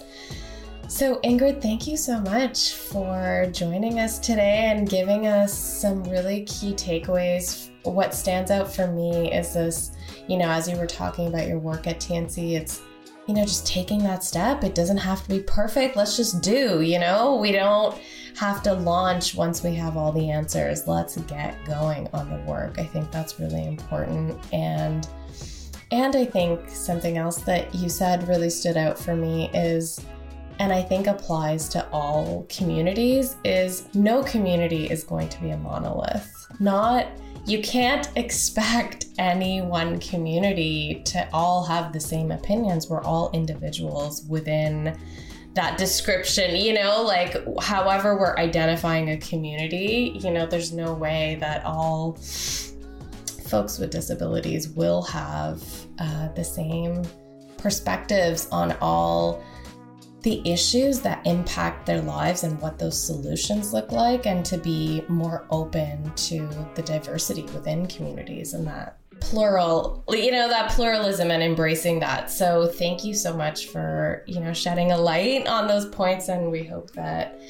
So, 0.88 1.16
Ingrid, 1.24 1.60
thank 1.60 1.88
you 1.88 1.96
so 1.96 2.20
much 2.20 2.74
for 2.74 3.48
joining 3.50 3.98
us 3.98 4.20
today 4.20 4.66
and 4.70 4.88
giving 4.88 5.26
us 5.26 5.52
some 5.52 6.04
really 6.04 6.44
key 6.44 6.74
takeaways. 6.74 7.70
What 7.82 8.14
stands 8.14 8.52
out 8.52 8.72
for 8.72 8.86
me 8.86 9.32
is 9.32 9.54
this, 9.54 9.90
you 10.28 10.36
know, 10.36 10.48
as 10.48 10.68
you 10.68 10.76
were 10.76 10.86
talking 10.86 11.26
about 11.26 11.48
your 11.48 11.58
work 11.58 11.88
at 11.88 11.98
TNC, 11.98 12.52
it's, 12.52 12.82
you 13.26 13.34
know, 13.34 13.42
just 13.42 13.66
taking 13.66 14.02
that 14.04 14.22
step. 14.22 14.62
It 14.62 14.74
doesn't 14.74 14.98
have 14.98 15.22
to 15.24 15.28
be 15.28 15.40
perfect. 15.40 15.96
Let's 15.96 16.16
just 16.16 16.42
do, 16.42 16.80
you 16.80 16.98
know, 16.98 17.36
we 17.36 17.52
don't 17.52 17.98
have 18.36 18.62
to 18.62 18.72
launch 18.72 19.34
once 19.34 19.62
we 19.62 19.74
have 19.74 19.96
all 19.96 20.12
the 20.12 20.30
answers. 20.30 20.86
Let's 20.86 21.16
get 21.22 21.62
going 21.64 22.08
on 22.12 22.30
the 22.30 22.38
work. 22.50 22.78
I 22.78 22.84
think 22.84 23.10
that's 23.10 23.40
really 23.40 23.66
important. 23.66 24.38
And, 24.52 25.08
and 25.90 26.14
I 26.14 26.24
think 26.24 26.68
something 26.68 27.18
else 27.18 27.38
that 27.42 27.74
you 27.74 27.88
said 27.88 28.28
really 28.28 28.50
stood 28.50 28.76
out 28.76 28.98
for 28.98 29.16
me 29.16 29.50
is 29.52 30.00
and 30.58 30.72
I 30.72 30.82
think 30.82 31.06
applies 31.06 31.68
to 31.70 31.86
all 31.90 32.46
communities 32.48 33.36
is 33.44 33.94
no 33.94 34.22
community 34.22 34.86
is 34.86 35.04
going 35.04 35.28
to 35.28 35.40
be 35.42 35.50
a 35.50 35.56
monolith. 35.58 36.32
Not 36.60 37.08
you 37.46 37.62
can't 37.62 38.08
expect 38.16 39.06
any 39.18 39.62
one 39.62 40.00
community 40.00 41.02
to 41.06 41.28
all 41.32 41.64
have 41.64 41.92
the 41.92 42.00
same 42.00 42.32
opinions. 42.32 42.90
We're 42.90 43.02
all 43.02 43.30
individuals 43.32 44.24
within 44.24 44.98
that 45.54 45.78
description, 45.78 46.56
you 46.56 46.74
know, 46.74 47.02
like 47.02 47.36
however 47.62 48.18
we're 48.18 48.36
identifying 48.36 49.10
a 49.10 49.16
community, 49.16 50.18
you 50.22 50.30
know, 50.30 50.44
there's 50.46 50.72
no 50.72 50.92
way 50.92 51.38
that 51.40 51.64
all 51.64 52.18
folks 53.48 53.78
with 53.78 53.90
disabilities 53.90 54.68
will 54.68 55.02
have 55.02 55.62
uh, 55.98 56.28
the 56.32 56.44
same 56.44 57.02
perspectives 57.56 58.48
on 58.50 58.76
all 58.80 59.42
the 60.22 60.42
issues 60.50 61.00
that 61.00 61.24
impact 61.26 61.86
their 61.86 62.02
lives 62.02 62.42
and 62.42 62.60
what 62.60 62.78
those 62.78 63.00
solutions 63.00 63.72
look 63.72 63.92
like, 63.92 64.26
and 64.26 64.44
to 64.46 64.58
be 64.58 65.04
more 65.08 65.46
open 65.50 66.12
to 66.14 66.48
the 66.74 66.82
diversity 66.82 67.42
within 67.42 67.86
communities 67.86 68.54
and 68.54 68.66
that 68.66 68.98
plural 69.20 70.04
you 70.10 70.30
know 70.30 70.46
that 70.46 70.70
pluralism 70.72 71.30
and 71.30 71.42
embracing 71.42 72.00
that. 72.00 72.30
So 72.30 72.66
thank 72.66 73.04
you 73.04 73.14
so 73.14 73.36
much 73.36 73.66
for 73.66 74.24
you 74.26 74.40
know 74.40 74.52
shedding 74.52 74.92
a 74.92 74.98
light 74.98 75.46
on 75.46 75.66
those 75.66 75.86
points 75.86 76.28
and 76.28 76.50
we 76.50 76.64
hope 76.64 76.90
that 76.92 77.40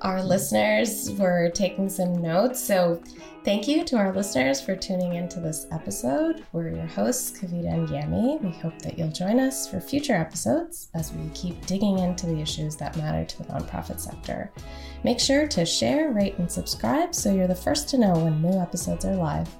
our 0.00 0.22
listeners 0.22 1.10
were 1.12 1.50
taking 1.50 1.88
some 1.88 2.20
notes 2.20 2.62
so 2.62 3.00
Thank 3.44 3.68
you 3.68 3.84
to 3.84 3.96
our 3.98 4.10
listeners 4.10 4.62
for 4.62 4.74
tuning 4.74 5.16
into 5.16 5.38
this 5.38 5.66
episode. 5.70 6.46
We're 6.52 6.70
your 6.70 6.86
hosts, 6.86 7.30
Kavita 7.38 7.70
and 7.70 7.86
Yami. 7.90 8.42
We 8.42 8.50
hope 8.50 8.78
that 8.78 8.98
you'll 8.98 9.10
join 9.10 9.38
us 9.38 9.68
for 9.68 9.80
future 9.80 10.14
episodes 10.14 10.88
as 10.94 11.12
we 11.12 11.28
keep 11.34 11.66
digging 11.66 11.98
into 11.98 12.24
the 12.24 12.40
issues 12.40 12.74
that 12.76 12.96
matter 12.96 13.22
to 13.22 13.38
the 13.42 13.44
nonprofit 13.44 14.00
sector. 14.00 14.50
Make 15.02 15.20
sure 15.20 15.46
to 15.46 15.66
share, 15.66 16.10
rate, 16.10 16.38
and 16.38 16.50
subscribe 16.50 17.14
so 17.14 17.34
you're 17.34 17.46
the 17.46 17.54
first 17.54 17.86
to 17.90 17.98
know 17.98 18.14
when 18.14 18.40
new 18.40 18.58
episodes 18.58 19.04
are 19.04 19.14
live. 19.14 19.50